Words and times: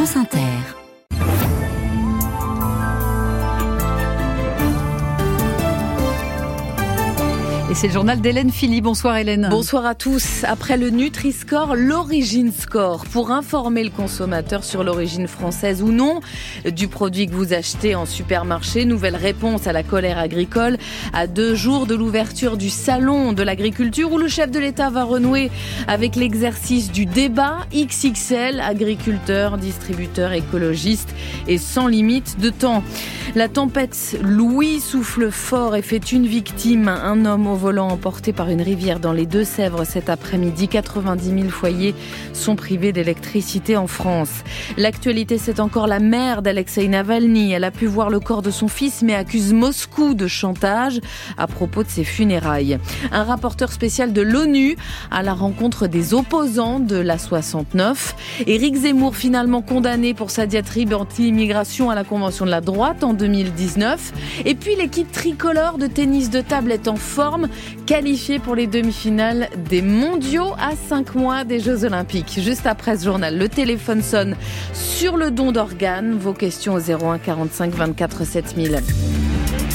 France 0.00 0.16
Inter. 0.16 0.79
Et 7.70 7.74
c'est 7.74 7.86
le 7.86 7.92
journal 7.92 8.20
d'Hélène 8.20 8.50
Philly. 8.50 8.80
Bonsoir 8.80 9.16
Hélène. 9.16 9.46
Bonsoir 9.48 9.86
à 9.86 9.94
tous. 9.94 10.42
Après 10.42 10.76
le 10.76 10.90
Nutri-Score, 10.90 11.76
l'Origine 11.76 12.50
Score, 12.50 13.04
pour 13.06 13.30
informer 13.30 13.84
le 13.84 13.90
consommateur 13.90 14.64
sur 14.64 14.82
l'origine 14.82 15.28
française 15.28 15.80
ou 15.80 15.92
non 15.92 16.18
du 16.64 16.88
produit 16.88 17.28
que 17.28 17.32
vous 17.32 17.52
achetez 17.52 17.94
en 17.94 18.06
supermarché. 18.06 18.84
Nouvelle 18.86 19.14
réponse 19.14 19.68
à 19.68 19.72
la 19.72 19.84
colère 19.84 20.18
agricole 20.18 20.78
à 21.12 21.28
deux 21.28 21.54
jours 21.54 21.86
de 21.86 21.94
l'ouverture 21.94 22.56
du 22.56 22.70
salon 22.70 23.32
de 23.32 23.44
l'agriculture 23.44 24.12
où 24.12 24.18
le 24.18 24.26
chef 24.26 24.50
de 24.50 24.58
l'État 24.58 24.90
va 24.90 25.04
renouer 25.04 25.52
avec 25.86 26.16
l'exercice 26.16 26.90
du 26.90 27.06
débat 27.06 27.58
XXL, 27.72 28.58
agriculteurs, 28.58 29.58
distributeurs, 29.58 30.32
écologistes 30.32 31.14
et 31.46 31.56
sans 31.56 31.86
limite 31.86 32.40
de 32.40 32.50
temps. 32.50 32.82
La 33.36 33.48
tempête 33.48 34.18
Louis 34.24 34.80
souffle 34.80 35.30
fort 35.30 35.76
et 35.76 35.82
fait 35.82 36.10
une 36.10 36.26
victime, 36.26 36.88
un 36.88 37.24
homme 37.26 37.46
au 37.46 37.59
volant 37.60 37.88
emporté 37.88 38.32
par 38.32 38.48
une 38.48 38.62
rivière 38.62 39.00
dans 39.00 39.12
les 39.12 39.26
Deux-Sèvres 39.26 39.84
cet 39.84 40.08
après-midi. 40.08 40.66
90 40.66 41.24
000 41.28 41.48
foyers 41.50 41.94
sont 42.32 42.56
privés 42.56 42.90
d'électricité 42.92 43.76
en 43.76 43.86
France. 43.86 44.30
L'actualité, 44.78 45.36
c'est 45.36 45.60
encore 45.60 45.86
la 45.86 46.00
mère 46.00 46.40
d'Alexei 46.40 46.88
Navalny. 46.88 47.52
Elle 47.52 47.64
a 47.64 47.70
pu 47.70 47.84
voir 47.84 48.08
le 48.08 48.18
corps 48.18 48.40
de 48.40 48.50
son 48.50 48.66
fils, 48.66 49.02
mais 49.02 49.14
accuse 49.14 49.52
Moscou 49.52 50.14
de 50.14 50.26
chantage 50.26 51.00
à 51.36 51.46
propos 51.46 51.82
de 51.82 51.90
ses 51.90 52.04
funérailles. 52.04 52.78
Un 53.12 53.24
rapporteur 53.24 53.72
spécial 53.72 54.14
de 54.14 54.22
l'ONU 54.22 54.76
à 55.10 55.22
la 55.22 55.34
rencontre 55.34 55.86
des 55.86 56.14
opposants 56.14 56.80
de 56.80 56.96
la 56.96 57.18
69. 57.18 58.16
Éric 58.46 58.74
Zemmour, 58.76 59.16
finalement 59.16 59.60
condamné 59.60 60.14
pour 60.14 60.30
sa 60.30 60.46
diatribe 60.46 60.94
anti-immigration 60.94 61.90
à 61.90 61.94
la 61.94 62.04
Convention 62.04 62.46
de 62.46 62.50
la 62.50 62.62
droite 62.62 63.04
en 63.04 63.12
2019. 63.12 64.44
Et 64.46 64.54
puis 64.54 64.76
l'équipe 64.76 65.12
tricolore 65.12 65.76
de 65.76 65.86
tennis 65.86 66.30
de 66.30 66.40
table 66.40 66.72
est 66.72 66.88
en 66.88 66.96
forme 66.96 67.49
qualifié 67.86 68.38
pour 68.38 68.54
les 68.54 68.66
demi-finales 68.66 69.48
des 69.68 69.82
mondiaux 69.82 70.52
à 70.58 70.76
5 70.88 71.14
mois 71.14 71.44
des 71.44 71.60
Jeux 71.60 71.84
Olympiques. 71.84 72.38
Juste 72.40 72.66
après 72.66 72.96
ce 72.96 73.04
journal, 73.04 73.36
le 73.36 73.48
téléphone 73.48 74.02
sonne 74.02 74.36
sur 74.72 75.16
le 75.16 75.30
don 75.30 75.52
d'organes. 75.52 76.16
Vos 76.18 76.32
questions 76.32 76.74
au 76.74 76.80
01 76.80 77.18
45 77.18 77.72
24 77.72 78.24
7000. 78.24 78.80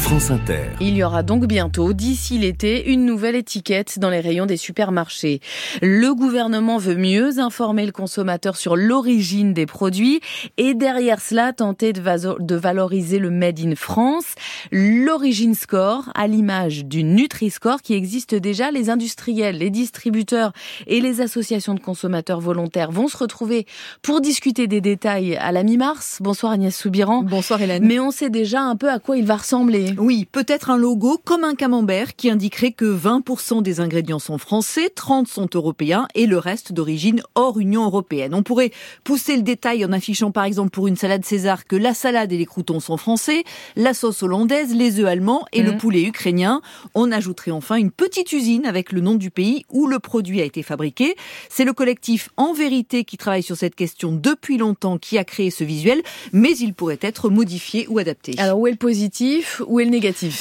France 0.06 0.30
Inter. 0.30 0.70
Il 0.82 0.96
y 0.96 1.04
aura 1.04 1.24
donc 1.24 1.48
bientôt, 1.48 1.92
d'ici 1.92 2.38
l'été, 2.38 2.92
une 2.92 3.06
nouvelle 3.06 3.34
étiquette 3.34 3.98
dans 3.98 4.12
les 4.12 4.20
rayons 4.20 4.46
des 4.46 4.56
supermarchés. 4.56 5.40
Le 5.82 6.14
gouvernement 6.14 6.78
veut 6.78 6.96
mieux 6.96 7.40
informer 7.40 7.88
le 7.88 7.92
consommateur 7.92 8.56
sur 8.56 8.76
l'origine 8.76 9.52
des 9.56 9.66
produits 9.66 10.20
et 10.58 10.76
derrière 10.76 11.20
cela 11.20 11.54
tenter 11.54 11.92
de 11.92 12.56
valoriser 12.56 13.18
le 13.18 13.32
Made 13.32 13.60
in 13.60 13.74
France. 13.74 14.36
L'Origine 14.72 15.56
Score, 15.56 16.12
à 16.14 16.28
l'image 16.28 16.86
du 16.86 17.04
Nutri-Score 17.04 17.82
qui 17.82 17.96
existe 17.96 18.36
déjà, 18.36 18.70
les 18.70 18.92
industriels, 18.92 19.58
les 19.58 19.72
distributeurs 19.72 20.54
et 20.86 21.02
les 21.02 21.20
associations 21.20 21.74
de 21.74 21.80
consommateurs 21.80 22.42
volontaires 22.42 22.92
vont 22.92 23.08
se 23.08 23.18
retrouver 23.18 23.66
pour 24.04 24.22
discuter 24.22 24.68
des 24.68 24.82
détails 24.82 25.36
à 25.36 25.52
la 25.52 25.64
mi-mars. 25.64 26.20
Bonsoir 26.22 26.52
Agnès 26.52 26.78
Soubiran. 26.78 27.24
Bonsoir 27.24 27.60
Hélène. 27.60 27.84
Mais 27.88 28.00
on 28.00 28.12
sait 28.12 28.30
déjà 28.30 28.62
un 28.62 28.76
peu 28.76 28.92
à 28.92 29.00
quoi 29.00 29.18
il 29.18 29.26
va 29.26 29.38
ressembler. 29.38 29.95
Oui, 29.98 30.28
peut-être 30.32 30.70
un 30.70 30.78
logo 30.78 31.20
comme 31.24 31.44
un 31.44 31.56
camembert 31.56 32.16
qui 32.16 32.30
indiquerait 32.30 32.72
que 32.72 32.86
20% 32.86 33.62
des 33.62 33.80
ingrédients 33.80 34.20
sont 34.20 34.38
français, 34.38 34.90
30 34.94 35.28
sont 35.28 35.50
européens 35.54 36.08
et 36.16 36.26
le 36.26 36.38
reste 36.38 36.74
d'origine 36.74 37.22
hors 37.36 37.60
Union 37.60 37.86
européenne. 37.86 38.34
On 38.34 38.44
pourrait 38.44 38.72
pousser 39.04 39.36
le 39.36 39.42
détail 39.42 39.86
en 39.86 39.92
affichant 39.92 40.32
par 40.32 40.44
exemple 40.44 40.72
pour 40.72 40.88
une 40.88 40.96
salade 40.96 41.24
César 41.24 41.66
que 41.66 41.76
la 41.76 41.94
salade 41.94 42.32
et 42.34 42.38
les 42.38 42.46
croutons 42.46 42.80
sont 42.80 42.98
français, 42.98 43.44
la 43.76 43.94
sauce 43.94 44.24
hollandaise, 44.24 44.76
les 44.76 45.00
œufs 45.00 45.08
allemands 45.08 45.46
et 45.54 45.64
le 45.64 45.74
mmh. 45.74 45.78
poulet 45.78 46.04
ukrainien. 46.04 46.62
On 46.94 47.12
ajouterait 47.12 47.52
enfin 47.52 47.76
une 47.76 47.92
petite 47.92 48.32
usine 48.34 48.66
avec 48.66 48.92
le 48.92 49.02
nom 49.02 49.16
du 49.16 49.32
pays 49.32 49.66
où 49.70 49.88
le 49.88 50.00
produit 50.00 50.42
a 50.42 50.46
été 50.46 50.64
fabriqué. 50.64 51.16
C'est 51.50 51.66
le 51.66 51.74
collectif 51.74 52.30
En 52.38 52.54
Vérité 52.54 53.04
qui 53.04 53.18
travaille 53.18 53.44
sur 53.44 53.56
cette 53.56 53.76
question 53.76 54.12
depuis 54.12 54.58
longtemps 54.58 54.98
qui 54.98 55.18
a 55.18 55.24
créé 55.24 55.52
ce 55.52 55.64
visuel, 55.64 56.02
mais 56.34 56.52
il 56.58 56.74
pourrait 56.74 57.00
être 57.02 57.30
modifié 57.30 57.88
ou 57.88 58.00
adapté. 58.00 58.34
Alors 58.38 58.60
où 58.60 58.68
est 58.68 58.72
le 58.72 58.78
positif? 58.78 59.62
Où 59.68 59.80
est 59.80 59.85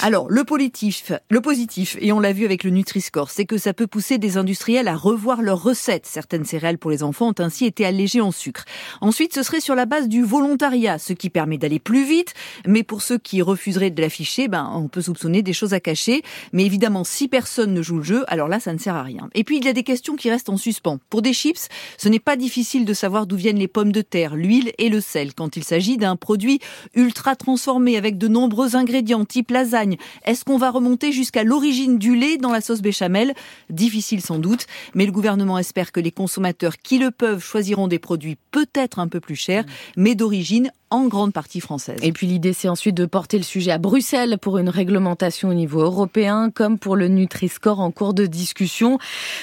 Alors, 0.02 0.28
le 0.30 0.44
positif, 0.44 1.12
le 1.30 1.40
positif, 1.40 1.96
et 2.00 2.12
on 2.12 2.20
l'a 2.20 2.32
vu 2.32 2.44
avec 2.44 2.64
le 2.64 2.70
Nutri-Score, 2.70 3.30
c'est 3.30 3.44
que 3.44 3.58
ça 3.58 3.72
peut 3.72 3.86
pousser 3.86 4.18
des 4.18 4.36
industriels 4.36 4.88
à 4.88 4.96
revoir 4.96 5.42
leurs 5.42 5.62
recettes. 5.62 6.06
Certaines 6.06 6.44
céréales 6.44 6.78
pour 6.78 6.90
les 6.90 7.02
enfants 7.02 7.28
ont 7.28 7.42
ainsi 7.42 7.66
été 7.66 7.84
allégées 7.84 8.20
en 8.20 8.32
sucre. 8.32 8.64
Ensuite, 9.00 9.34
ce 9.34 9.42
serait 9.42 9.60
sur 9.60 9.74
la 9.74 9.86
base 9.86 10.08
du 10.08 10.22
volontariat, 10.22 10.98
ce 10.98 11.12
qui 11.12 11.30
permet 11.30 11.58
d'aller 11.58 11.78
plus 11.78 12.04
vite. 12.04 12.34
Mais 12.66 12.82
pour 12.82 13.02
ceux 13.02 13.18
qui 13.18 13.42
refuseraient 13.42 13.90
de 13.90 14.00
l'afficher, 14.00 14.48
ben, 14.48 14.70
on 14.74 14.88
peut 14.88 15.02
soupçonner 15.02 15.42
des 15.42 15.52
choses 15.52 15.74
à 15.74 15.80
cacher. 15.80 16.22
Mais 16.52 16.64
évidemment, 16.64 17.04
si 17.04 17.28
personne 17.28 17.74
ne 17.74 17.82
joue 17.82 17.98
le 17.98 18.04
jeu, 18.04 18.24
alors 18.28 18.48
là, 18.48 18.60
ça 18.60 18.72
ne 18.72 18.78
sert 18.78 18.94
à 18.94 19.02
rien. 19.02 19.28
Et 19.34 19.44
puis, 19.44 19.58
il 19.58 19.64
y 19.64 19.68
a 19.68 19.72
des 19.72 19.82
questions 19.84 20.16
qui 20.16 20.30
restent 20.30 20.48
en 20.48 20.56
suspens. 20.56 20.98
Pour 21.10 21.22
des 21.22 21.32
chips, 21.32 21.68
ce 21.98 22.08
n'est 22.08 22.18
pas 22.18 22.36
difficile 22.36 22.84
de 22.84 22.94
savoir 22.94 23.26
d'où 23.26 23.36
viennent 23.36 23.58
les 23.58 23.68
pommes 23.68 23.92
de 23.92 24.02
terre, 24.02 24.36
l'huile 24.36 24.72
et 24.78 24.88
le 24.88 25.00
sel 25.00 25.34
quand 25.34 25.56
il 25.56 25.64
s'agit 25.64 25.96
d'un 25.96 26.16
produit 26.16 26.60
ultra 26.94 27.36
transformé 27.36 27.96
avec 27.96 28.18
de 28.18 28.28
nombreux 28.28 28.76
ingrédients 28.76 29.24
type 29.34 29.50
lasagne. 29.50 29.96
Est-ce 30.24 30.44
qu'on 30.44 30.58
va 30.58 30.70
remonter 30.70 31.10
jusqu'à 31.10 31.42
l'origine 31.42 31.98
du 31.98 32.14
lait 32.14 32.36
dans 32.36 32.52
la 32.52 32.60
sauce 32.60 32.82
béchamel? 32.82 33.34
Difficile 33.68 34.20
sans 34.20 34.38
doute, 34.38 34.66
mais 34.94 35.06
le 35.06 35.10
gouvernement 35.10 35.58
espère 35.58 35.90
que 35.90 35.98
les 35.98 36.12
consommateurs 36.12 36.76
qui 36.78 36.98
le 36.98 37.10
peuvent 37.10 37.42
choisiront 37.42 37.88
des 37.88 37.98
produits 37.98 38.36
peut-être 38.52 39.00
un 39.00 39.08
peu 39.08 39.18
plus 39.18 39.34
chers, 39.34 39.64
mais 39.96 40.14
d'origine 40.14 40.70
en 40.94 41.06
grande 41.08 41.32
partie 41.32 41.60
française. 41.60 41.98
Et 42.02 42.12
puis 42.12 42.26
l'idée, 42.26 42.52
c'est 42.52 42.68
ensuite 42.68 42.96
de 42.96 43.06
porter 43.06 43.36
le 43.36 43.44
sujet 43.44 43.72
à 43.72 43.78
Bruxelles 43.78 44.38
pour 44.40 44.58
une 44.58 44.68
réglementation 44.68 45.48
au 45.48 45.54
niveau 45.54 45.80
européen, 45.80 46.50
comme 46.54 46.78
pour 46.78 46.96
le 46.96 47.08
Nutri-Score 47.08 47.80
en 47.80 47.90
cours 47.90 48.14
de 48.14 48.26
discussion. 48.26 48.98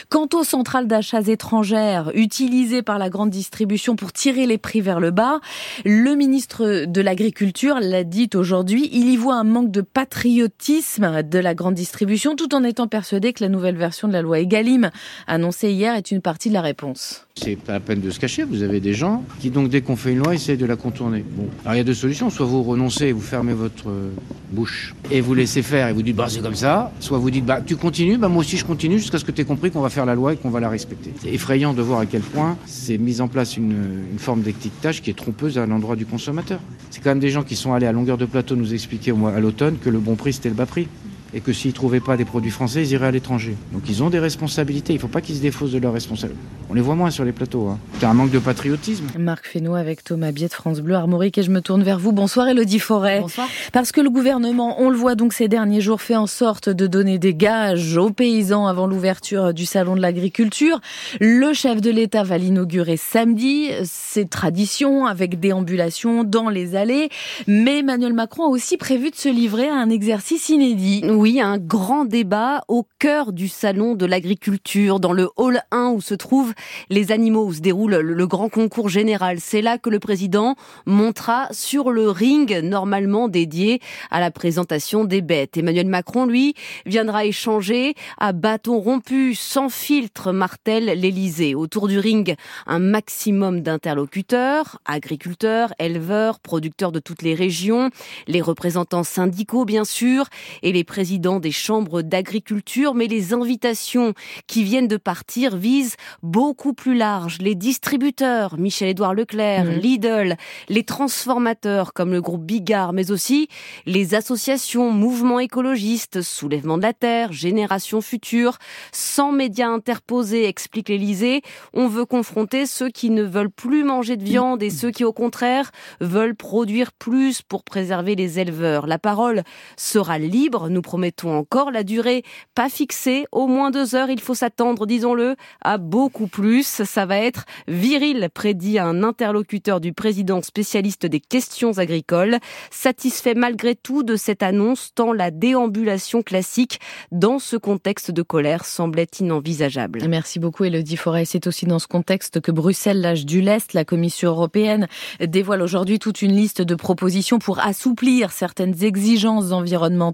Quant 0.09 0.27
aux 0.33 0.43
centrales 0.43 0.87
d'achats 0.87 1.27
étrangères 1.27 2.11
utilisées 2.15 2.81
par 2.81 2.97
la 2.97 3.09
grande 3.09 3.29
distribution 3.29 3.95
pour 3.95 4.13
tirer 4.13 4.45
les 4.45 4.57
prix 4.57 4.81
vers 4.81 4.99
le 4.99 5.11
bas, 5.11 5.39
le 5.85 6.15
ministre 6.15 6.85
de 6.85 7.01
l'Agriculture 7.01 7.79
l'a 7.81 8.03
dit 8.03 8.29
aujourd'hui, 8.33 8.89
il 8.93 9.09
y 9.09 9.17
voit 9.17 9.35
un 9.35 9.43
manque 9.43 9.71
de 9.71 9.81
patriotisme 9.81 11.23
de 11.23 11.39
la 11.39 11.53
grande 11.53 11.75
distribution, 11.75 12.35
tout 12.35 12.55
en 12.55 12.63
étant 12.63 12.87
persuadé 12.87 13.33
que 13.33 13.43
la 13.43 13.49
nouvelle 13.49 13.77
version 13.77 14.07
de 14.07 14.13
la 14.13 14.21
loi 14.21 14.39
Egalim, 14.39 14.89
annoncée 15.27 15.71
hier, 15.71 15.95
est 15.95 16.11
une 16.11 16.21
partie 16.21 16.49
de 16.49 16.53
la 16.53 16.61
réponse. 16.61 17.25
C'est 17.35 17.55
pas 17.55 17.73
la 17.73 17.79
peine 17.79 18.01
de 18.01 18.09
se 18.09 18.19
cacher, 18.19 18.43
vous 18.43 18.63
avez 18.63 18.79
des 18.79 18.93
gens 18.93 19.23
qui, 19.39 19.49
donc, 19.49 19.69
dès 19.69 19.81
qu'on 19.81 19.95
fait 19.95 20.11
une 20.11 20.19
loi, 20.19 20.33
essayent 20.33 20.57
de 20.57 20.65
la 20.65 20.75
contourner. 20.75 21.23
Alors 21.63 21.75
il 21.75 21.77
y 21.77 21.81
a 21.81 21.83
deux 21.83 21.93
solutions. 21.93 22.29
Soit 22.29 22.45
vous 22.45 22.63
renoncez, 22.63 23.11
vous 23.11 23.21
fermez 23.21 23.53
votre 23.53 23.89
euh, 23.89 24.11
bouche 24.51 24.95
et 25.09 25.21
vous 25.21 25.33
laissez 25.33 25.61
faire 25.61 25.87
et 25.87 25.93
vous 25.93 26.01
dites 26.01 26.15
bah 26.15 26.27
c'est 26.29 26.41
comme 26.41 26.55
ça. 26.55 26.91
Soit 26.99 27.17
vous 27.17 27.31
dites 27.31 27.45
bah 27.45 27.61
tu 27.65 27.75
continues, 27.75 28.17
bah 28.17 28.27
moi 28.27 28.41
aussi 28.41 28.57
je 28.57 28.65
continue 28.65 28.99
jusqu'à 28.99 29.17
ce 29.17 29.25
que 29.25 29.31
tu 29.31 29.41
aies 29.41 29.45
compris 29.45 29.71
qu'on 29.71 29.81
va 29.81 29.89
faire 29.89 30.05
la 30.05 30.15
loi 30.15 30.33
et 30.33 30.37
qu'on 30.37 30.49
va 30.49 30.59
la 30.59 30.69
respecter. 30.69 31.13
C'est 31.21 31.29
effrayant 31.29 31.73
de 31.73 31.81
voir 31.81 31.99
à 31.99 32.05
quel 32.05 32.21
point 32.21 32.57
c'est 32.65 32.97
mis 32.97 33.21
en 33.21 33.27
place 33.27 33.57
une, 33.57 33.71
forme 34.17 34.41
d'étiquetage 34.41 35.01
qui 35.01 35.09
est 35.09 35.15
trompeuse 35.15 35.57
à 35.57 35.65
l'endroit 35.65 35.95
du 35.95 36.05
consommateur. 36.05 36.59
C'est 36.91 37.03
quand 37.03 37.09
même 37.09 37.19
des 37.19 37.31
gens 37.31 37.43
qui 37.43 37.55
sont 37.55 37.73
allés 37.73 37.87
à 37.87 37.91
longueur 37.91 38.17
de 38.17 38.25
plateau 38.25 38.55
nous 38.55 38.73
expliquer 38.73 39.11
au 39.11 39.27
à 39.27 39.39
l'automne 39.39 39.77
que 39.77 39.89
le 39.89 39.99
bon 39.99 40.15
prix 40.15 40.33
c'était 40.33 40.49
le 40.49 40.55
bas 40.55 40.65
prix 40.65 40.87
et 41.33 41.39
que 41.39 41.53
s'ils 41.53 41.71
ne 41.71 41.75
trouvaient 41.75 41.99
pas 41.99 42.17
des 42.17 42.25
produits 42.25 42.51
français, 42.51 42.83
ils 42.83 42.91
iraient 42.91 43.07
à 43.07 43.11
l'étranger. 43.11 43.55
Donc 43.73 43.83
ils 43.87 44.03
ont 44.03 44.09
des 44.09 44.19
responsabilités, 44.19 44.93
il 44.93 44.97
ne 44.97 45.01
faut 45.01 45.07
pas 45.07 45.21
qu'ils 45.21 45.35
se 45.35 45.41
défaussent 45.41 45.71
de 45.71 45.79
leurs 45.79 45.93
responsabilités. 45.93 46.43
On 46.69 46.73
les 46.73 46.81
voit 46.81 46.95
moins 46.95 47.11
sur 47.11 47.25
les 47.25 47.31
plateaux. 47.31 47.67
Hein. 47.67 47.79
C'est 47.99 48.05
un 48.05 48.13
manque 48.13 48.31
de 48.31 48.39
patriotisme. 48.39 49.05
Marc 49.19 49.45
Fesneau 49.45 49.75
avec 49.75 50.03
Thomas 50.03 50.31
Biet 50.31 50.47
de 50.47 50.53
France 50.53 50.79
Bleu 50.79 50.95
Armorique 50.95 51.37
et 51.37 51.43
je 51.43 51.51
me 51.51 51.61
tourne 51.61 51.83
vers 51.83 51.99
vous. 51.99 52.11
Bonsoir 52.11 52.47
Elodie 52.47 52.79
Forêt. 52.79 53.21
Bonsoir. 53.21 53.47
Parce 53.73 53.91
que 53.91 54.01
le 54.01 54.09
gouvernement, 54.09 54.81
on 54.81 54.89
le 54.89 54.95
voit 54.95 55.15
donc 55.15 55.33
ces 55.33 55.47
derniers 55.47 55.81
jours, 55.81 56.01
fait 56.01 56.15
en 56.15 56.27
sorte 56.27 56.69
de 56.69 56.87
donner 56.87 57.19
des 57.19 57.33
gages 57.33 57.97
aux 57.97 58.11
paysans 58.11 58.67
avant 58.67 58.87
l'ouverture 58.87 59.53
du 59.53 59.65
salon 59.65 59.95
de 59.95 60.01
l'agriculture. 60.01 60.79
Le 61.19 61.53
chef 61.53 61.81
de 61.81 61.91
l'État 61.91 62.23
va 62.23 62.37
l'inaugurer 62.37 62.97
samedi. 62.97 63.69
C'est 63.83 64.29
tradition 64.29 65.05
avec 65.05 65.39
déambulation 65.39 66.23
dans 66.23 66.49
les 66.49 66.75
allées. 66.75 67.09
Mais 67.47 67.79
Emmanuel 67.79 68.13
Macron 68.13 68.45
a 68.45 68.47
aussi 68.47 68.77
prévu 68.77 69.11
de 69.11 69.15
se 69.15 69.29
livrer 69.29 69.67
à 69.67 69.75
un 69.75 69.89
exercice 69.89 70.49
inédit 70.49 71.03
oui, 71.21 71.39
un 71.39 71.59
grand 71.59 72.03
débat 72.03 72.63
au 72.67 72.83
cœur 72.97 73.31
du 73.31 73.47
salon 73.47 73.93
de 73.93 74.07
l'agriculture, 74.07 74.99
dans 74.99 75.13
le 75.13 75.29
hall 75.37 75.61
1 75.69 75.91
où 75.91 76.01
se 76.01 76.15
trouvent 76.15 76.55
les 76.89 77.11
animaux, 77.11 77.45
où 77.45 77.53
se 77.53 77.59
déroule 77.59 77.97
le 77.97 78.25
grand 78.25 78.49
concours 78.49 78.89
général. 78.89 79.39
C'est 79.39 79.61
là 79.61 79.77
que 79.77 79.91
le 79.91 79.99
président 79.99 80.55
montera 80.87 81.47
sur 81.51 81.91
le 81.91 82.09
ring 82.09 82.61
normalement 82.63 83.27
dédié 83.27 83.81
à 84.09 84.19
la 84.19 84.31
présentation 84.31 85.03
des 85.03 85.21
bêtes. 85.21 85.57
Emmanuel 85.57 85.85
Macron, 85.85 86.25
lui, 86.25 86.55
viendra 86.87 87.23
échanger 87.23 87.93
à 88.17 88.33
bâton 88.33 88.79
rompu, 88.79 89.35
sans 89.35 89.69
filtre, 89.69 90.31
martèle 90.31 90.85
l'Élysée. 90.85 91.53
Autour 91.53 91.87
du 91.87 91.99
ring, 91.99 92.33
un 92.65 92.79
maximum 92.79 93.61
d'interlocuteurs, 93.61 94.79
agriculteurs, 94.85 95.71
éleveurs, 95.77 96.39
producteurs 96.39 96.91
de 96.91 96.99
toutes 96.99 97.21
les 97.21 97.35
régions, 97.35 97.91
les 98.25 98.41
représentants 98.41 99.03
syndicaux 99.03 99.65
bien 99.65 99.85
sûr, 99.85 100.25
et 100.63 100.71
les 100.71 100.83
présidents 100.83 101.10
présidents 101.11 101.41
des 101.41 101.51
chambres 101.51 102.03
d'agriculture, 102.03 102.95
mais 102.95 103.07
les 103.07 103.33
invitations 103.33 104.13
qui 104.47 104.63
viennent 104.63 104.87
de 104.87 104.95
partir 104.95 105.57
visent 105.57 105.97
beaucoup 106.23 106.71
plus 106.71 106.95
large. 106.95 107.39
Les 107.41 107.53
distributeurs, 107.53 108.57
Michel-Édouard 108.57 109.13
Leclerc, 109.13 109.65
mmh. 109.65 109.71
Lidl, 109.71 110.37
les 110.69 110.83
transformateurs 110.83 111.91
comme 111.91 112.13
le 112.13 112.21
groupe 112.21 112.45
Bigard, 112.45 112.93
mais 112.93 113.11
aussi 113.11 113.49
les 113.85 114.15
associations, 114.15 114.89
mouvements 114.89 115.41
écologistes, 115.41 116.21
soulèvement 116.21 116.77
de 116.77 116.83
la 116.83 116.93
terre, 116.93 117.33
génération 117.33 117.99
future, 117.99 118.57
sans 118.93 119.33
médias 119.33 119.67
interposés, 119.67 120.47
explique 120.47 120.87
l'Élysée. 120.87 121.41
On 121.73 121.89
veut 121.89 122.05
confronter 122.05 122.65
ceux 122.65 122.89
qui 122.89 123.09
ne 123.09 123.23
veulent 123.23 123.51
plus 123.51 123.83
manger 123.83 124.15
de 124.15 124.23
viande 124.23 124.63
et 124.63 124.69
ceux 124.69 124.91
qui, 124.91 125.03
au 125.03 125.11
contraire, 125.11 125.71
veulent 125.99 126.35
produire 126.35 126.93
plus 126.93 127.41
pour 127.41 127.65
préserver 127.65 128.15
les 128.15 128.39
éleveurs. 128.39 128.87
La 128.87 128.97
parole 128.97 129.43
sera 129.75 130.17
libre, 130.17 130.69
nous 130.69 130.81
promettons 131.01 131.35
encore. 131.35 131.71
La 131.71 131.83
durée 131.83 132.21
pas 132.53 132.69
fixée, 132.69 133.25
au 133.31 133.47
moins 133.47 133.71
deux 133.71 133.95
heures. 133.95 134.11
Il 134.11 134.19
faut 134.19 134.35
s'attendre, 134.35 134.85
disons-le, 134.85 135.35
à 135.63 135.79
beaucoup 135.79 136.27
plus. 136.27 136.63
Ça 136.63 137.07
va 137.07 137.17
être 137.17 137.45
viril, 137.67 138.29
prédit 138.31 138.77
un 138.77 139.01
interlocuteur 139.01 139.81
du 139.81 139.93
président 139.93 140.43
spécialiste 140.43 141.07
des 141.07 141.19
questions 141.19 141.79
agricoles. 141.79 142.37
Satisfait 142.69 143.33
malgré 143.33 143.73
tout 143.73 144.03
de 144.03 144.15
cette 144.15 144.43
annonce, 144.43 144.91
tant 144.93 145.11
la 145.11 145.31
déambulation 145.31 146.21
classique 146.21 146.79
dans 147.11 147.39
ce 147.39 147.55
contexte 147.55 148.11
de 148.11 148.21
colère 148.21 148.65
semblait 148.65 149.07
inenvisageable. 149.19 150.03
Merci 150.07 150.37
beaucoup 150.37 150.65
Elodie 150.65 150.97
Forêt. 150.97 151.25
C'est 151.25 151.47
aussi 151.47 151.65
dans 151.65 151.79
ce 151.79 151.87
contexte 151.87 152.41
que 152.41 152.51
Bruxelles 152.51 153.01
lâche 153.01 153.25
du 153.25 153.41
lest. 153.41 153.73
La 153.73 153.85
Commission 153.85 154.29
européenne 154.29 154.87
dévoile 155.19 155.63
aujourd'hui 155.63 155.97
toute 155.97 156.21
une 156.21 156.35
liste 156.35 156.61
de 156.61 156.75
propositions 156.75 157.39
pour 157.39 157.57
assouplir 157.57 158.31
certaines 158.31 158.83
exigences 158.83 159.51
environnementales 159.51 160.11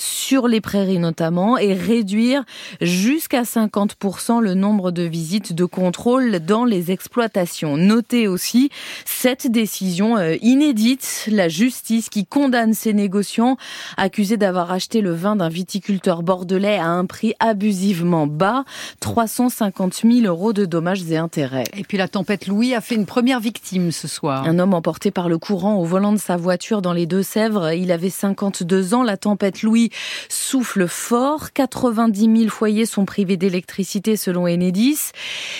sur 0.00 0.48
les 0.48 0.60
prairies 0.60 0.98
notamment 0.98 1.58
et 1.58 1.74
réduire 1.74 2.44
jusqu'à 2.80 3.42
50% 3.42 4.40
le 4.40 4.54
nombre 4.54 4.90
de 4.90 5.02
visites 5.02 5.52
de 5.52 5.64
contrôle 5.64 6.40
dans 6.40 6.64
les 6.64 6.90
exploitations. 6.90 7.76
Notez 7.76 8.28
aussi 8.28 8.70
cette 9.04 9.50
décision 9.50 10.16
euh, 10.16 10.36
inédite, 10.42 11.28
la 11.30 11.48
justice 11.48 12.08
qui 12.08 12.26
condamne 12.26 12.74
ces 12.74 12.92
négociants 12.92 13.56
accusés 13.96 14.36
d'avoir 14.36 14.70
acheté 14.72 15.00
le 15.00 15.12
vin 15.12 15.36
d'un 15.36 15.48
viticulteur 15.48 16.22
bordelais 16.22 16.76
à 16.76 16.86
un 16.86 17.06
prix 17.06 17.34
abusivement 17.40 18.26
bas, 18.26 18.64
350 19.00 20.02
000 20.04 20.26
euros 20.26 20.52
de 20.52 20.64
dommages 20.64 21.10
et 21.10 21.16
intérêts. 21.16 21.64
Et 21.76 21.84
puis 21.84 21.98
la 21.98 22.08
tempête 22.08 22.46
Louis 22.46 22.74
a 22.74 22.80
fait 22.80 22.94
une 22.94 23.06
première 23.06 23.40
victime 23.40 23.90
ce 23.92 24.08
soir. 24.08 24.44
Un 24.46 24.58
homme 24.58 24.74
emporté 24.74 25.10
par 25.10 25.28
le 25.28 25.38
courant 25.38 25.76
au 25.76 25.84
volant 25.84 26.12
de 26.12 26.18
sa 26.18 26.36
voiture 26.36 26.82
dans 26.82 26.92
les 26.92 27.06
Deux-Sèvres. 27.06 27.72
Il 27.72 27.92
avait 27.92 28.10
52 28.10 28.94
ans. 28.94 29.02
La 29.02 29.16
tempête 29.16 29.62
Louis 29.62 29.79
souffle 30.28 30.86
fort. 30.86 31.52
90 31.52 32.38
000 32.38 32.50
foyers 32.50 32.86
sont 32.86 33.04
privés 33.04 33.36
d'électricité 33.36 34.16
selon 34.16 34.46
Enedis. 34.46 35.12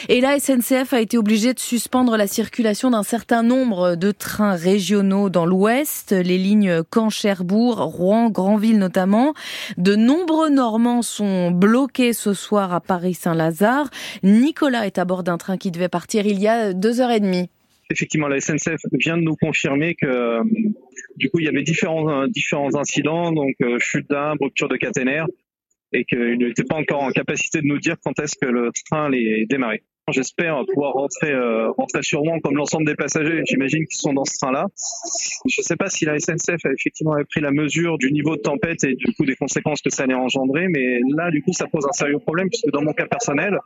Et 0.08 0.20
la 0.20 0.38
SNCF 0.38 0.92
a 0.92 1.00
été 1.00 1.16
obligée 1.16 1.54
de 1.54 1.60
suspendre 1.60 2.16
la 2.16 2.26
circulation 2.26 2.90
d'un 2.90 3.02
certain 3.02 3.42
nombre 3.42 3.94
de 3.94 4.10
trains 4.10 4.54
régionaux 4.54 5.30
dans 5.30 5.46
l'ouest, 5.46 6.12
les 6.12 6.38
lignes 6.38 6.82
Caen-Cherbourg, 6.92 7.78
Rouen, 7.78 8.30
Granville 8.30 8.78
notamment. 8.78 9.34
De 9.78 9.96
nombreux 9.96 10.50
Normands 10.50 11.02
sont 11.02 11.50
bloqués 11.50 12.12
ce 12.12 12.34
soir 12.34 12.72
à 12.74 12.80
Paris-Saint-Lazare. 12.80 13.88
Nicolas 14.22 14.86
est 14.86 14.98
à 14.98 15.04
bord 15.04 15.22
d'un 15.22 15.38
train 15.38 15.56
qui 15.56 15.70
devait 15.70 15.88
partir 15.88 16.26
il 16.26 16.38
y 16.38 16.48
a 16.48 16.72
deux 16.72 17.00
heures 17.00 17.10
et 17.10 17.20
demie 17.20 17.48
effectivement, 17.90 18.28
la 18.28 18.40
SNCF 18.40 18.80
vient 18.92 19.16
de 19.16 19.22
nous 19.22 19.36
confirmer 19.36 19.94
que 19.94 20.40
du 21.16 21.30
coup, 21.30 21.40
il 21.40 21.46
y 21.46 21.48
avait 21.48 21.62
différents, 21.62 22.26
différents 22.26 22.74
incidents, 22.74 23.32
donc 23.32 23.54
euh, 23.62 23.78
chute 23.78 24.08
d'arbre, 24.08 24.44
rupture 24.44 24.68
de 24.68 24.76
caténaire, 24.76 25.26
et 25.92 26.04
qu'il 26.04 26.38
n'était 26.38 26.64
pas 26.64 26.76
encore 26.76 27.02
en 27.02 27.10
capacité 27.10 27.60
de 27.60 27.66
nous 27.66 27.78
dire 27.78 27.96
quand 28.02 28.18
est-ce 28.20 28.36
que 28.40 28.46
le 28.46 28.70
train 28.86 29.06
allait 29.06 29.46
démarrer. 29.48 29.82
J'espère 30.12 30.64
pouvoir 30.72 30.94
rentrer, 30.94 31.30
euh, 31.30 31.70
rentrer 31.70 32.00
Rouen 32.14 32.40
comme 32.40 32.56
l'ensemble 32.56 32.86
des 32.86 32.94
passagers, 32.94 33.42
j'imagine, 33.46 33.86
qui 33.86 33.96
sont 33.96 34.12
dans 34.12 34.24
ce 34.24 34.38
train-là. 34.38 34.66
Je 35.46 35.60
ne 35.60 35.64
sais 35.64 35.76
pas 35.76 35.88
si 35.88 36.04
la 36.04 36.18
SNCF 36.18 36.64
a 36.64 36.72
effectivement 36.72 37.14
pris 37.30 37.40
la 37.40 37.52
mesure 37.52 37.96
du 37.98 38.10
niveau 38.12 38.36
de 38.36 38.40
tempête 38.40 38.82
et 38.84 38.94
du 38.94 39.12
coup 39.14 39.24
des 39.24 39.36
conséquences 39.36 39.80
que 39.82 39.90
ça 39.90 40.04
allait 40.04 40.14
engendrer, 40.14 40.66
mais 40.68 41.00
là, 41.14 41.30
du 41.30 41.42
coup, 41.42 41.52
ça 41.52 41.66
pose 41.66 41.86
un 41.86 41.92
sérieux 41.92 42.18
problème 42.18 42.48
puisque 42.48 42.70
dans 42.72 42.82
mon 42.82 42.92
cas 42.92 43.06
personnel, 43.06 43.58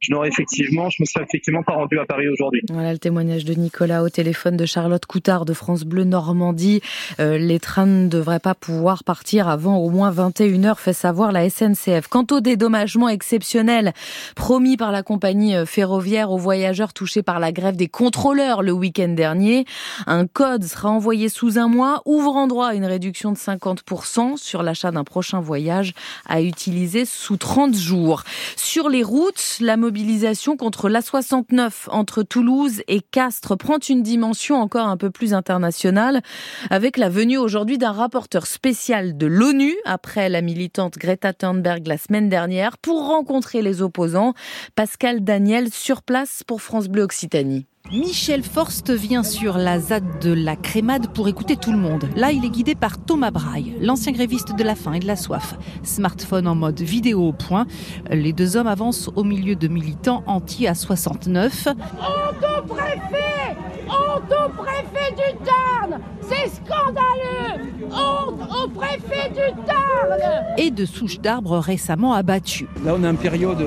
je 0.00 0.12
n'aurais 0.12 0.28
effectivement, 0.28 0.90
je 0.90 0.98
me 1.00 1.06
serais 1.06 1.24
effectivement 1.24 1.62
pas 1.62 1.74
rendu 1.74 1.98
à 1.98 2.04
Paris 2.04 2.28
aujourd'hui. 2.28 2.62
Voilà 2.70 2.92
le 2.92 2.98
témoignage 2.98 3.44
de 3.44 3.54
Nicolas 3.54 4.02
au 4.02 4.08
téléphone 4.08 4.56
de 4.56 4.66
Charlotte 4.66 5.04
Coutard 5.06 5.44
de 5.44 5.54
France 5.54 5.84
Bleu 5.84 6.04
Normandie. 6.04 6.82
Euh, 7.20 7.38
les 7.38 7.58
trains 7.58 7.86
ne 7.86 8.08
devraient 8.08 8.40
pas 8.40 8.54
pouvoir 8.54 9.04
partir 9.04 9.48
avant 9.48 9.78
au 9.78 9.90
moins 9.90 10.10
21 10.10 10.64
heures, 10.64 10.80
fait 10.80 10.92
savoir 10.92 11.32
la 11.32 11.48
SNCF. 11.48 12.08
Quant 12.08 12.26
au 12.30 12.40
dédommagement 12.40 13.08
exceptionnel 13.08 13.92
promis 14.34 14.76
par 14.76 14.92
la 14.92 15.02
compagnie 15.02 15.54
euh, 15.54 15.64
ferroviaire 15.76 16.30
aux 16.30 16.38
voyageurs 16.38 16.94
touchés 16.94 17.22
par 17.22 17.38
la 17.38 17.52
grève 17.52 17.76
des 17.76 17.88
contrôleurs 17.88 18.62
le 18.62 18.72
week-end 18.72 19.10
dernier. 19.10 19.66
Un 20.06 20.26
code 20.26 20.64
sera 20.64 20.88
envoyé 20.88 21.28
sous 21.28 21.58
un 21.58 21.68
mois, 21.68 22.00
ouvrant 22.06 22.46
droit 22.46 22.68
à 22.68 22.74
une 22.74 22.86
réduction 22.86 23.30
de 23.30 23.36
50% 23.36 24.38
sur 24.38 24.62
l'achat 24.62 24.90
d'un 24.90 25.04
prochain 25.04 25.38
voyage 25.38 25.92
à 26.26 26.40
utiliser 26.40 27.04
sous 27.04 27.36
30 27.36 27.76
jours. 27.76 28.22
Sur 28.56 28.88
les 28.88 29.02
routes, 29.02 29.58
la 29.60 29.76
mobilisation 29.76 30.56
contre 30.56 30.88
l'A69 30.88 31.90
entre 31.90 32.22
Toulouse 32.22 32.80
et 32.88 33.02
Castres 33.02 33.58
prend 33.58 33.76
une 33.86 34.02
dimension 34.02 34.56
encore 34.56 34.86
un 34.86 34.96
peu 34.96 35.10
plus 35.10 35.34
internationale 35.34 36.22
avec 36.70 36.96
la 36.96 37.10
venue 37.10 37.36
aujourd'hui 37.36 37.76
d'un 37.76 37.92
rapporteur 37.92 38.46
spécial 38.46 39.18
de 39.18 39.26
l'ONU 39.26 39.74
après 39.84 40.30
la 40.30 40.40
militante 40.40 40.96
Greta 40.96 41.34
Thunberg 41.34 41.86
la 41.86 41.98
semaine 41.98 42.30
dernière 42.30 42.78
pour 42.78 43.06
rencontrer 43.08 43.60
les 43.60 43.82
opposants. 43.82 44.32
Pascal 44.74 45.22
Daniel 45.22 45.65
sur 45.74 46.02
place 46.02 46.42
pour 46.44 46.62
France 46.62 46.88
Bleu 46.88 47.02
Occitanie. 47.02 47.66
Michel 47.92 48.42
Forst 48.42 48.90
vient 48.90 49.22
sur 49.22 49.58
la 49.58 49.78
ZAD 49.78 50.18
de 50.20 50.32
la 50.32 50.56
Crémade 50.56 51.12
pour 51.12 51.28
écouter 51.28 51.56
tout 51.56 51.70
le 51.70 51.78
monde. 51.78 52.08
Là, 52.16 52.32
il 52.32 52.44
est 52.44 52.50
guidé 52.50 52.74
par 52.74 52.98
Thomas 52.98 53.30
Braille, 53.30 53.76
l'ancien 53.80 54.10
gréviste 54.12 54.56
de 54.56 54.64
la 54.64 54.74
faim 54.74 54.94
et 54.94 54.98
de 54.98 55.06
la 55.06 55.14
soif. 55.14 55.54
Smartphone 55.84 56.48
en 56.48 56.56
mode 56.56 56.80
vidéo 56.80 57.28
au 57.28 57.32
point. 57.32 57.66
Les 58.10 58.32
deux 58.32 58.56
hommes 58.56 58.66
avancent 58.66 59.08
au 59.14 59.22
milieu 59.22 59.54
de 59.54 59.68
militants 59.68 60.24
anti 60.26 60.66
à 60.66 60.74
69. 60.74 61.68
On 61.68 62.66
préfet 62.66 63.56
Honte 63.88 64.32
au 64.32 64.48
préfet 64.50 65.12
du 65.12 65.44
Tarn 65.44 66.00
C'est 66.22 66.50
scandaleux 66.56 67.70
Honte 67.84 68.40
au 68.64 68.68
préfet 68.68 69.30
du 69.30 69.62
Tarn 69.64 70.18
Et 70.58 70.72
de 70.72 70.84
souches 70.84 71.20
d'arbres 71.20 71.58
récemment 71.58 72.14
abattues. 72.14 72.68
Là, 72.84 72.94
on 72.98 73.04
est 73.04 73.08
en 73.08 73.14
période 73.14 73.64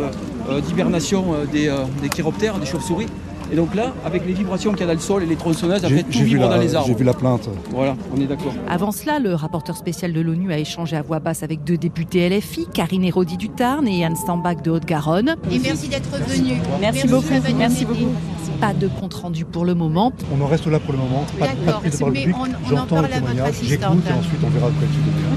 euh, 0.50 0.60
d'hibernation 0.60 1.34
euh, 1.34 1.46
des, 1.46 1.70
euh, 1.70 1.86
des 2.02 2.10
chiroptères, 2.10 2.60
des 2.60 2.66
chauves-souris. 2.66 3.08
Et 3.52 3.56
donc 3.56 3.74
là, 3.74 3.94
avec 4.06 4.26
les 4.26 4.34
vibrations 4.34 4.72
qu'il 4.72 4.82
y 4.82 4.84
a 4.84 4.88
dans 4.88 4.94
le 4.94 5.00
sol 5.00 5.24
et 5.24 5.26
les 5.26 5.36
tronçonneuses, 5.36 5.84
après 5.84 6.04
tout 6.04 6.20
vibre 6.20 6.48
dans 6.50 6.58
les 6.58 6.76
arbres. 6.76 6.88
J'ai 6.88 6.94
vu 6.94 7.04
la 7.04 7.14
plainte. 7.14 7.50
Voilà, 7.72 7.96
on 8.16 8.22
est 8.22 8.26
d'accord. 8.26 8.54
Avant 8.68 8.92
cela, 8.92 9.20
le 9.20 9.34
rapporteur 9.34 9.76
spécial 9.76 10.14
de 10.14 10.22
l'ONU 10.22 10.52
a 10.54 10.60
échangé 10.60 10.96
à 10.96 11.02
voix 11.02 11.20
basse 11.20 11.44
avec 11.44 11.64
deux 11.64 11.78
députés 11.78 12.30
LFI, 12.30 12.68
Karine 12.74 13.04
Hérodi 13.04 13.38
du 13.38 13.50
Tarn 13.50 13.88
et 13.88 14.06
Anne 14.06 14.16
Stambach 14.16 14.62
de 14.62 14.72
Haute-Garonne. 14.72 15.36
Et 15.52 15.60
merci 15.60 15.88
d'être 15.88 16.10
venu. 16.10 16.54
Merci, 16.80 17.08
beaucoup. 17.08 17.26
Merci 17.58 17.86
beaucoup. 17.86 18.14
Pas 18.60 18.74
de 18.74 18.88
compte 18.88 19.14
rendu 19.14 19.46
pour 19.46 19.64
le 19.64 19.74
moment. 19.74 20.12
On 20.38 20.42
en 20.42 20.48
reste 20.48 20.68
là 20.68 20.80
pour 20.80 20.94
le 20.94 21.00
moment. 21.00 21.26
Pas, 21.40 21.48
de 21.48 21.72
prise 21.80 21.94
de 21.94 21.98
parole 21.98 22.14
publique. 22.14 22.36
J'entends 22.70 23.02
le 23.02 23.08
témoignage, 23.08 23.56
j'écoute 23.64 24.04
et 24.10 24.14
ensuite 24.14 24.40
on 24.46 24.50
verra 24.50 24.68
de 24.68 24.74
quoi 24.74 24.88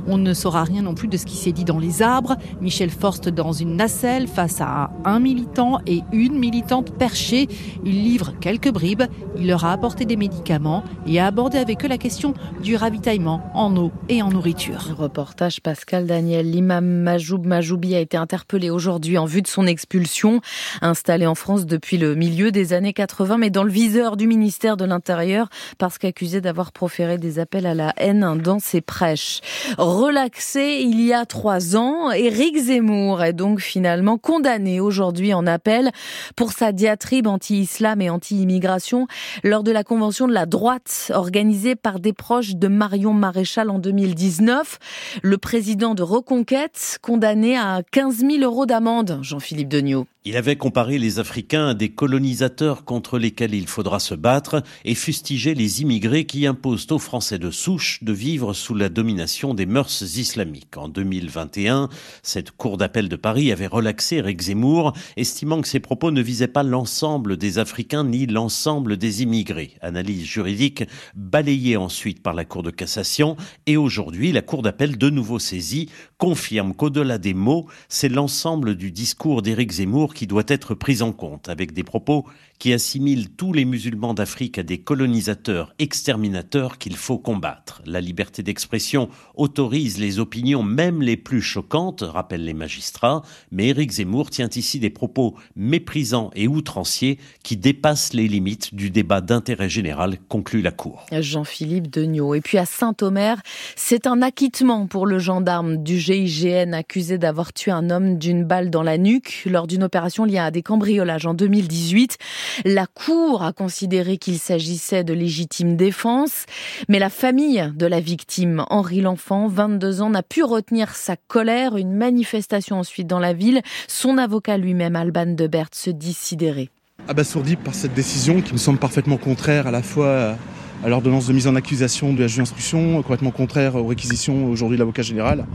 On 0.09 0.19
ne 0.19 0.35
saura 0.35 0.65
rien 0.65 0.83
non 0.83 0.95
plus 0.95 1.09
de 1.09 1.17
ce 1.17 1.25
qui 1.25 1.37
s'est 1.37 1.53
dit 1.53 1.65
dans 1.65 1.79
les 1.79 2.03
arbres. 2.03 2.37
Michel 2.61 2.91
Forst 2.91 3.29
dans 3.29 3.53
une 3.53 3.77
nacelle 3.77 4.27
face 4.27 4.61
à 4.61 4.91
un 5.05 5.21
militant 5.21 5.79
et 5.87 6.01
une 6.13 6.39
militante 6.39 6.91
perchée. 6.93 7.49
Il 7.85 8.02
livre 8.03 8.33
quelques 8.41 8.71
bribes. 8.71 9.05
Il 9.37 9.47
leur 9.47 9.65
a 9.65 9.73
apporté 9.73 10.05
des 10.05 10.17
médicaments 10.17 10.85
et 11.07 11.21
a 11.21 11.27
abordé 11.27 11.59
avec 11.59 11.85
eux 11.85 11.89
la 11.89 11.99
question 11.99 12.35
du 12.61 12.77
ravitaillement 12.77 13.51
en 13.55 13.75
eau 13.77 13.93
et 14.09 14.23
en 14.23 14.31
nourriture. 14.31 14.95
reportage 14.99 15.61
Pascal 15.61 16.07
Daniel. 16.07 16.51
L'imam 16.51 16.85
Majoub 16.85 17.47
Majoubi 17.47 17.95
a 17.95 18.01
été 18.01 18.17
interpellé 18.17 18.71
aujourd'hui 18.71 19.19
en 19.19 19.25
vue 19.25 19.43
de 19.43 19.47
son 19.47 19.67
expulsion, 19.67 20.41
installé 20.81 21.27
en 21.27 21.35
France 21.35 21.67
depuis 21.67 21.97
le 21.97 22.15
milieu 22.15 22.51
des 22.51 22.73
années 22.73 22.93
80 22.93 23.39
mais 23.39 23.51
dans 23.51 23.65
le 23.65 23.71
viseur 23.71 24.17
du 24.17 24.27
ministère 24.27 24.77
de 24.77 24.85
l'Intérieur 24.85 25.49
parce 25.79 25.99
qu'accusé 25.99 26.41
d'avoir 26.41 26.73
proféré 26.73 27.19
des 27.19 27.39
appels 27.39 27.67
à 27.67 27.75
la 27.75 27.93
haine 27.97 28.39
dans 28.43 28.59
ses 28.59 28.81
prêches. 28.81 29.41
Relaxé 29.79 30.81
il 30.81 31.01
y 31.01 31.13
a 31.13 31.25
trois 31.27 31.77
ans, 31.77 32.11
Éric 32.11 32.57
Zemmour 32.57 33.23
est 33.23 33.33
donc 33.33 33.61
finalement 33.61 34.19
condamné 34.19 34.81
aujourd'hui 34.81 35.35
en 35.35 35.47
appel 35.47 35.91
pour 36.37 36.53
sa 36.53 36.73
diatribe 36.73 37.27
anti-islam 37.27 37.92
et 38.01 38.11
anti-immigration 38.11 39.07
lors 39.45 39.63
de 39.63 39.71
la 39.71 39.85
convention 39.85 40.27
de 40.27 40.33
la 40.33 40.47
droite 40.47 41.11
organisée 41.15 41.75
par 41.77 42.01
des 42.01 42.13
proches 42.13 42.55
de 42.55 42.69
Marion 42.69 43.13
Maréchal 43.13 43.71
en 43.71 43.79
2019. 43.79 44.79
Le 45.23 45.39
président 45.39 45.95
de 45.95 46.03
Reconquête 46.03 46.99
condamné 47.03 47.57
à 47.57 47.83
15 47.91 48.19
000 48.19 48.43
euros 48.43 48.67
d'amende, 48.67 49.19
Jean-Philippe 49.23 49.69
Degnaud. 49.69 50.07
Il 50.25 50.37
avait 50.37 50.55
comparé 50.55 50.99
les 50.99 51.19
Africains 51.19 51.71
à 51.71 51.75
des 51.75 51.89
colonisateurs 51.89 52.85
contre 52.85 53.19
lesquels 53.19 53.55
il 53.55 53.67
faudra 53.67 53.99
se 53.99 54.15
battre 54.15 54.63
et 54.85 54.95
fustigé 54.95 55.53
les 55.53 55.83
immigrés 55.83 56.27
qui 56.27 56.47
imposent 56.47 56.87
aux 56.93 57.01
Français 57.01 57.41
de 57.41 57.51
souche 57.51 57.99
de 58.05 58.13
vivre 58.13 58.53
sous 58.53 58.77
la 58.77 58.89
domination 58.89 59.53
des 59.53 59.67
mœurs 59.67 60.01
islamiques. 60.01 60.77
En 60.77 60.89
2021, 60.89 61.89
cette 62.23 62.53
cour 62.53 62.77
d'appel 62.77 63.09
de 63.09 63.17
Paris 63.17 63.51
avait 63.51 63.67
relaxé 63.67 64.19
Eric 64.19 64.43
Zemmour, 64.43 64.93
estimant 65.17 65.61
que 65.61 65.67
ses 65.67 65.81
propos 65.81 66.13
ne 66.13 66.23
visaient 66.23 66.47
pas 66.47 66.63
l'ensemble 66.63 67.37
des 67.37 67.59
Africains 67.59 68.05
ni 68.05 68.27
l'ensemble 68.27 68.99
des 68.99 69.25
immigrés. 69.25 69.77
Analyse 69.81 70.23
juridique 70.23 70.85
balayée 71.17 71.77
ensuite 71.77 72.23
par 72.23 72.35
la 72.35 72.45
Cour 72.45 72.63
de 72.63 72.71
cassation 72.71 73.37
et 73.67 73.77
aujourd'hui, 73.77 74.31
la 74.31 74.43
Cour 74.43 74.63
d'appel 74.63 74.97
de 74.99 75.11
nouveau 75.11 75.41
saisie 75.41 75.89
confirme 76.17 76.77
qu'au-delà 76.77 77.19
des 77.19 77.35
mots, 77.35 77.67
c'est 77.89 78.09
l'ensemble 78.09 78.77
du 78.77 78.93
discours 78.93 79.43
d'Éric 79.43 79.73
Zemmour 79.73 80.12
qui 80.13 80.27
doit 80.27 80.45
être 80.47 80.75
pris 80.75 81.03
en 81.03 81.13
compte, 81.13 81.49
avec 81.49 81.73
des 81.73 81.83
propos 81.83 82.27
qui 82.63 82.73
assimilent 82.73 83.29
tous 83.31 83.53
les 83.53 83.65
musulmans 83.65 84.15
d'Afrique 84.15 84.57
à 84.57 84.63
des 84.63 84.79
colonisateurs 84.79 85.75
exterminateurs 85.81 86.79
qu'il 86.79 86.95
faut 86.95 87.19
combattre. 87.19 87.83
La 87.87 88.01
liberté 88.01 88.45
d'expression 88.45 89.09
autorise 89.35 89.99
les 89.99 90.21
opinions 90.21 90.63
même 90.63 91.03
les 91.03 91.17
plus 91.17 91.43
choquantes, 91.43 92.05
rappellent 92.07 92.45
les 92.45 92.55
magistrats, 92.55 93.23
mais 93.51 93.71
Éric 93.71 93.91
Zemmour 93.91 94.31
tient 94.31 94.49
ici 94.55 94.79
des 94.79 94.91
propos 94.91 95.35
méprisants 95.57 96.31
et 96.37 96.47
outranciers 96.47 97.19
qui 97.43 97.57
dépassent 97.57 98.13
les 98.13 98.29
limites 98.29 98.77
du 98.77 98.91
débat 98.91 99.21
d'intérêt 99.21 99.69
général, 99.69 100.19
conclut 100.29 100.63
la 100.63 100.71
Cour. 100.71 101.07
Jean-Philippe 101.11 101.91
Degnaud. 101.91 102.37
Et 102.37 102.41
puis 102.41 102.59
à 102.59 102.65
Saint-Omer, 102.65 103.43
c'est 103.75 104.07
un 104.07 104.23
acquittement 104.23 104.87
pour 104.87 105.07
le 105.07 105.19
gendarme 105.19 105.83
du 105.83 105.99
GIGN 105.99 106.75
accusé 106.75 107.19
d'avoir 107.19 107.53
tué 107.53 107.73
un 107.73 107.91
homme 107.91 108.19
d'une 108.19 108.45
balle 108.45 108.71
dans 108.71 108.85
la 108.85 108.99
nuque 108.99 109.49
lors 109.51 109.67
d'une 109.67 109.83
opération 109.83 110.25
liée 110.25 110.39
à 110.39 110.53
des 110.53 110.63
cambriolages 110.63 111.27
en 111.27 111.35
2018. 111.35 112.19
La 112.65 112.87
Cour 112.87 113.43
a 113.43 113.53
considéré 113.53 114.19
qu'il 114.19 114.39
s'agissait 114.39 115.05
de 115.05 115.13
légitime 115.13 115.77
défense, 115.77 116.47
mais 116.89 116.99
la 116.99 117.11
famille 117.11 117.73
de 117.75 117.87
la 117.87 118.01
victime, 118.01 118.65
Henri 118.71 119.01
L'Enfant, 119.01 119.49
22 119.49 120.01
ans, 120.03 120.11
n'a 120.11 120.23
pu 120.23 120.43
retenir 120.43 120.95
sa 120.95 121.17
colère. 121.17 121.77
Une 121.77 121.95
manifestation 121.95 122.79
ensuite 122.79 123.07
dans 123.07 123.19
la 123.19 123.33
ville. 123.33 123.63
Son 123.89 124.19
avocat 124.19 124.57
lui-même, 124.57 124.97
Alban 124.97 125.27
Debert, 125.27 125.69
se 125.73 125.91
dit 125.91 126.15
sidéré. 126.15 126.71
Abasourdi 127.09 127.57
par 127.57 127.75
cette 127.75 127.95
décision 127.95 128.41
qui 128.41 128.53
me 128.53 128.59
semble 128.59 128.79
parfaitement 128.79 129.17
contraire 129.17 129.67
à 129.67 129.71
la 129.71 129.83
fois 129.83 130.37
à 130.85 130.89
l'ordonnance 130.89 131.27
de 131.27 131.33
mise 131.33 131.47
en 131.47 131.55
accusation 131.55 132.13
de 132.13 132.21
la 132.21 132.27
juge 132.27 132.39
d'instruction, 132.39 133.03
complètement 133.03 133.31
contraire 133.31 133.77
aux 133.77 133.87
réquisitions 133.87 134.47
aujourd'hui 134.47 134.77
de 134.77 134.83
l'avocat 134.83 135.03
général, 135.03 135.47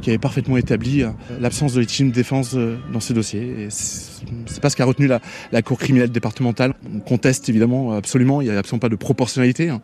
qui 0.00 0.10
avait 0.10 0.18
parfaitement 0.18 0.56
établi 0.56 1.02
euh, 1.02 1.10
l'absence 1.40 1.74
de 1.74 1.80
légitime 1.80 2.10
défense 2.10 2.52
euh, 2.54 2.76
dans 2.92 3.00
ce 3.00 3.12
dossier. 3.12 3.68
C'est 3.70 4.60
pas 4.60 4.70
ce 4.70 4.76
qu'a 4.76 4.84
retenu 4.84 5.06
la, 5.06 5.62
Cour 5.62 5.78
criminelle 5.78 6.10
départementale. 6.10 6.74
On 6.94 7.00
conteste 7.00 7.48
évidemment 7.48 7.92
absolument, 7.92 8.40
il 8.40 8.48
n'y 8.48 8.54
a 8.54 8.58
absolument 8.58 8.80
pas 8.80 8.88
de 8.88 8.96
proportionnalité, 8.96 9.68
hein, 9.68 9.80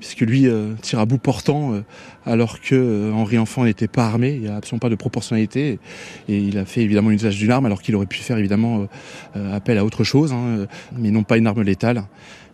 puisque 0.00 0.20
lui 0.20 0.46
euh, 0.46 0.72
tire 0.82 1.00
à 1.00 1.06
bout 1.06 1.18
portant 1.18 1.82
alors 2.24 2.60
que 2.60 3.12
Henri 3.12 3.38
Enfant 3.38 3.64
n'était 3.64 3.88
pas 3.88 4.06
armé, 4.06 4.34
il 4.34 4.40
n'y 4.42 4.48
a 4.48 4.56
absolument 4.56 4.80
pas 4.80 4.88
de 4.88 4.94
proportionnalité. 4.94 5.78
Et 6.28 6.38
il 6.38 6.58
a 6.58 6.64
fait 6.64 6.82
évidemment 6.82 7.10
usage 7.10 7.36
d'une 7.36 7.50
arme 7.50 7.66
alors 7.66 7.82
qu'il 7.82 7.94
aurait 7.96 8.06
pu 8.06 8.18
faire 8.18 8.38
évidemment 8.38 8.86
appel 9.34 9.78
à 9.78 9.84
autre 9.84 10.04
chose, 10.04 10.32
hein, 10.32 10.66
mais 10.96 11.10
non 11.10 11.22
pas 11.22 11.36
une 11.36 11.46
arme 11.46 11.62
létale. 11.62 12.04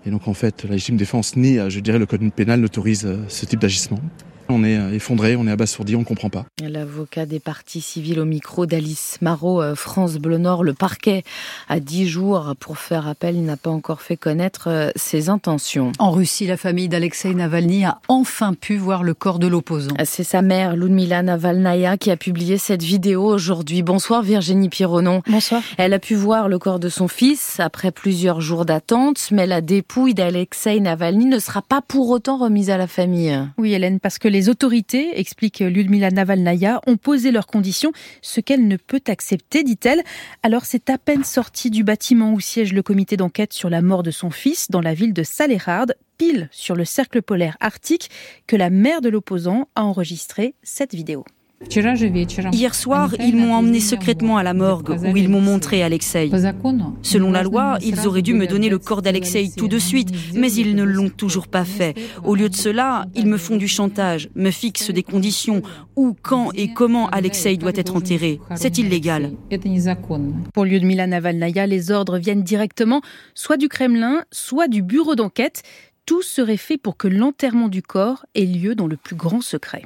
Et 0.05 0.11
donc 0.11 0.29
en 0.29 0.35
fait, 0.35 0.65
la 0.65 0.71
légitime 0.71 0.97
défense 0.97 1.37
ni, 1.37 1.59
je 1.69 1.81
dirais, 1.81 1.99
le 1.99 2.07
code 2.07 2.29
pénal 2.33 2.61
n'autorise 2.61 3.09
ce 3.29 3.47
type 3.47 3.61
d'agissement. 3.61 4.01
On 4.49 4.65
est 4.65 4.77
euh, 4.77 4.93
effondré, 4.93 5.37
on 5.37 5.47
est 5.47 5.51
abasourdi, 5.51 5.97
on 5.97 6.01
ne 6.01 6.05
comprend 6.05 6.29
pas. 6.29 6.45
L'avocat 6.63 7.27
des 7.27 7.41
parties 7.41 7.81
civiles 7.81 8.21
au 8.21 8.25
micro 8.25 8.67
d'Alice 8.67 9.19
Marot, 9.21 9.63
euh, 9.63 9.75
France 9.75 10.15
Bleu 10.17 10.39
Nord, 10.39 10.65
le 10.65 10.75
parquet 10.75 11.23
a 11.69 11.81
10 11.81 12.07
jours 12.07 12.55
pour 12.61 12.79
faire 12.79 13.09
appel. 13.09 13.37
Il 13.37 13.45
n'a 13.45 13.57
pas 13.57 13.71
encore 13.71 14.03
fait 14.03 14.17
connaître 14.17 14.69
euh, 14.69 14.91
ses 14.97 15.29
intentions. 15.29 15.93
En 15.99 16.11
Russie, 16.11 16.47
la 16.47 16.57
famille 16.57 16.89
d'Alexei 16.89 17.35
Navalny 17.35 17.85
a 17.85 17.99
enfin 18.09 18.55
pu 18.55 18.77
voir 18.77 19.03
le 19.03 19.15
corps 19.15 19.39
de 19.39 19.47
l'opposant. 19.47 19.95
C'est 20.05 20.25
sa 20.25 20.43
mère, 20.43 20.77
Ludmila 20.77 21.23
Navalnaya, 21.23 21.97
qui 21.97 22.11
a 22.11 22.17
publié 22.17 22.59
cette 22.59 22.83
vidéo 22.83 23.25
aujourd'hui. 23.25 23.83
Bonsoir 23.83 24.23
Virginie 24.23 24.69
Pironon. 24.69 25.23
Bonsoir. 25.27 25.63
Elle 25.79 25.93
a 25.93 25.99
pu 25.99 26.15
voir 26.15 26.49
le 26.49 26.59
corps 26.59 26.81
de 26.81 26.89
son 26.89 27.09
fils 27.09 27.61
après 27.61 27.93
plusieurs 27.93 28.41
jours 28.41 28.65
d'attente, 28.65 29.29
mais 29.31 29.47
la 29.47 29.61
dépouille 29.61 30.15
d'Alexei 30.15 30.81
Navalny 30.81 31.27
ne 31.27 31.39
sera 31.39 31.63
pas 31.63 31.81
pour 31.81 32.11
autant 32.11 32.37
remise 32.37 32.71
à 32.71 32.77
la 32.77 32.87
famille. 32.87 33.39
Oui 33.59 33.73
Hélène, 33.73 34.01
parce 34.01 34.19
que 34.19 34.29
les 34.29 34.42
autorités, 34.49 35.19
explique 35.19 35.61
Ludmila 35.61 36.11
Navalnaya, 36.11 36.81
ont 36.87 36.97
posé 36.97 37.31
leurs 37.31 37.47
conditions, 37.47 37.93
ce 38.21 38.41
qu'elle 38.41 38.67
ne 38.67 38.77
peut 38.77 39.03
accepter, 39.09 39.63
dit-elle. 39.63 40.03
Alors 40.43 40.65
c'est 40.65 40.91
à 40.91 40.99
peine 40.99 41.25
sorti 41.25 41.71
du 41.71 41.85
bâtiment 41.85 42.33
où 42.33 42.41
siège 42.41 42.73
le 42.73 42.83
comité 42.83 43.17
d'enquête 43.17 43.53
sur 43.53 43.71
la 43.71 43.83
mort 43.83 44.03
de 44.03 44.11
son 44.11 44.31
fils 44.31 44.71
dans 44.71 44.81
la 44.81 44.95
ville 44.95 45.13
de 45.13 45.23
Salehard, 45.23 45.87
pile 46.19 46.49
sur 46.51 46.75
le 46.75 46.85
cercle 46.85 47.23
polaire 47.23 47.57
arctique, 47.61 48.11
que 48.47 48.57
la 48.57 48.71
mère 48.71 49.01
de 49.01 49.09
l'opposant 49.09 49.69
a 49.75 49.85
enregistré 49.85 50.55
cette 50.63 50.95
vidéo. 50.95 51.25
Hier 51.71 52.75
soir, 52.75 53.15
ils 53.19 53.37
m'ont 53.37 53.55
emmené 53.55 53.81
secrètement 53.81 54.37
à 54.37 54.43
la 54.43 54.55
morgue 54.55 54.97
où 55.05 55.17
ils 55.17 55.29
m'ont 55.29 55.41
montré 55.41 55.83
Alexei. 55.83 56.31
Selon 57.03 57.31
la 57.31 57.43
loi, 57.43 57.79
ils 57.83 58.07
auraient 58.07 58.23
dû 58.23 58.35
me 58.35 58.47
donner 58.47 58.69
le 58.69 58.79
corps 58.79 59.03
d'Alexei 59.03 59.51
tout 59.57 59.69
de 59.69 59.79
suite, 59.79 60.11
mais 60.35 60.53
ils 60.53 60.75
ne 60.75 60.83
l'ont 60.83 61.09
toujours 61.09 61.49
pas 61.49 61.65
fait. 61.65 61.95
Au 62.25 62.35
lieu 62.35 62.49
de 62.49 62.55
cela, 62.55 63.07
ils 63.15 63.27
me 63.27 63.37
font 63.37 63.57
du 63.57 63.69
chantage, 63.69 64.29
me 64.35 64.51
fixent 64.51 64.91
des 64.91 65.03
conditions 65.03 65.63
où, 65.97 66.15
quand 66.21 66.51
et 66.55 66.73
comment 66.73 67.09
Alexei 67.09 67.57
doit 67.57 67.73
être 67.75 67.97
enterré. 67.97 68.41
C'est 68.55 68.79
illégal. 68.79 69.33
Pour 70.55 70.65
Lyudmila 70.65 71.07
Navalnaya, 71.07 71.67
les 71.67 71.91
ordres 71.91 72.19
viennent 72.19 72.43
directement 72.43 73.01
soit 73.35 73.57
du 73.57 73.69
Kremlin, 73.69 74.25
soit 74.31 74.69
du 74.69 74.83
bureau 74.83 75.15
d'enquête. 75.15 75.63
Tout 76.05 76.23
serait 76.23 76.57
fait 76.57 76.79
pour 76.79 76.97
que 76.97 77.07
l'enterrement 77.07 77.69
du 77.69 77.81
corps 77.81 78.27
ait 78.35 78.45
lieu 78.45 78.75
dans 78.75 78.89
le 78.89 78.97
plus 78.97 79.15
grand 79.15 79.41
secret. 79.41 79.83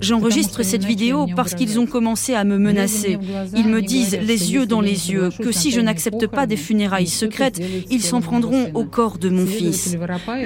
J'enregistre 0.00 0.62
cette 0.62 0.84
vidéo 0.84 1.26
parce 1.34 1.54
qu'ils 1.54 1.80
ont 1.80 1.86
commencé 1.86 2.34
à 2.34 2.44
me 2.44 2.58
menacer. 2.58 3.18
Ils 3.56 3.68
me 3.68 3.80
disent 3.80 4.18
les 4.20 4.52
yeux 4.52 4.66
dans 4.66 4.80
les 4.80 5.10
yeux 5.10 5.30
que 5.38 5.50
si 5.50 5.70
je 5.70 5.80
n'accepte 5.80 6.26
pas 6.26 6.46
des 6.46 6.56
funérailles 6.56 7.08
secrètes, 7.08 7.60
ils 7.90 8.02
s'en 8.02 8.20
prendront 8.20 8.70
au 8.74 8.84
corps 8.84 9.18
de 9.18 9.28
mon 9.28 9.46
fils. 9.46 9.96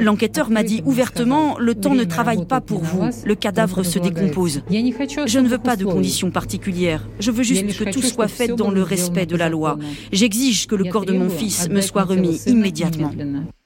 L'enquêteur 0.01 0.51
m'a 0.51 0.63
dit 0.63 0.83
ouvertement, 0.85 1.59
le 1.59 1.75
temps 1.75 1.95
ne 1.95 2.05
travaille 2.05 2.47
pas 2.47 2.61
pour 2.61 2.83
vous, 2.83 3.05
le 3.25 3.35
cadavre 3.35 3.83
se 3.83 3.99
décompose. 3.99 4.63
Je 4.71 5.39
ne 5.39 5.49
veux 5.49 5.59
pas 5.59 5.77
de 5.77 5.85
conditions 5.85 6.31
particulières, 6.31 7.09
je 7.21 7.31
veux 7.31 7.43
juste 7.43 7.77
que 7.79 7.91
tout 7.91 8.03
soit 8.03 8.29
fait 8.29 8.49
dans 8.49 8.71
le 8.71 8.83
respect 8.83 9.27
de 9.27 9.37
la 9.37 9.49
loi. 9.49 9.79
J'exige 10.13 10.67
que 10.67 10.75
le 10.75 10.85
corps 10.85 11.05
de 11.05 11.13
mon 11.13 11.29
fils 11.29 11.69
me 11.69 11.81
soit 11.81 12.05
remis 12.05 12.41
immédiatement. 12.47 13.13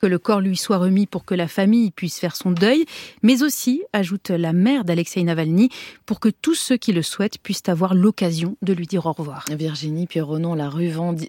Que 0.00 0.06
le 0.06 0.18
corps 0.18 0.40
lui 0.40 0.56
soit 0.56 0.78
remis 0.78 1.06
pour 1.06 1.24
que 1.24 1.34
la 1.34 1.46
famille 1.46 1.90
puisse 1.90 2.18
faire 2.18 2.34
son 2.34 2.52
deuil, 2.52 2.86
mais 3.22 3.42
aussi, 3.42 3.82
ajoute 3.92 4.30
la 4.40 4.52
mère 4.52 4.84
d'Alexei 4.84 5.22
Navalny 5.22 5.68
pour 6.06 6.20
que 6.20 6.28
tous 6.28 6.54
ceux 6.54 6.76
qui 6.76 6.92
le 6.92 7.02
souhaitent 7.02 7.38
puissent 7.38 7.68
avoir 7.68 7.94
l'occasion 7.94 8.56
de 8.62 8.72
lui 8.72 8.86
dire 8.86 9.06
au 9.06 9.12
revoir. 9.12 9.44
Virginie 9.50 10.06
Pironon, 10.06 10.54
la, 10.54 10.70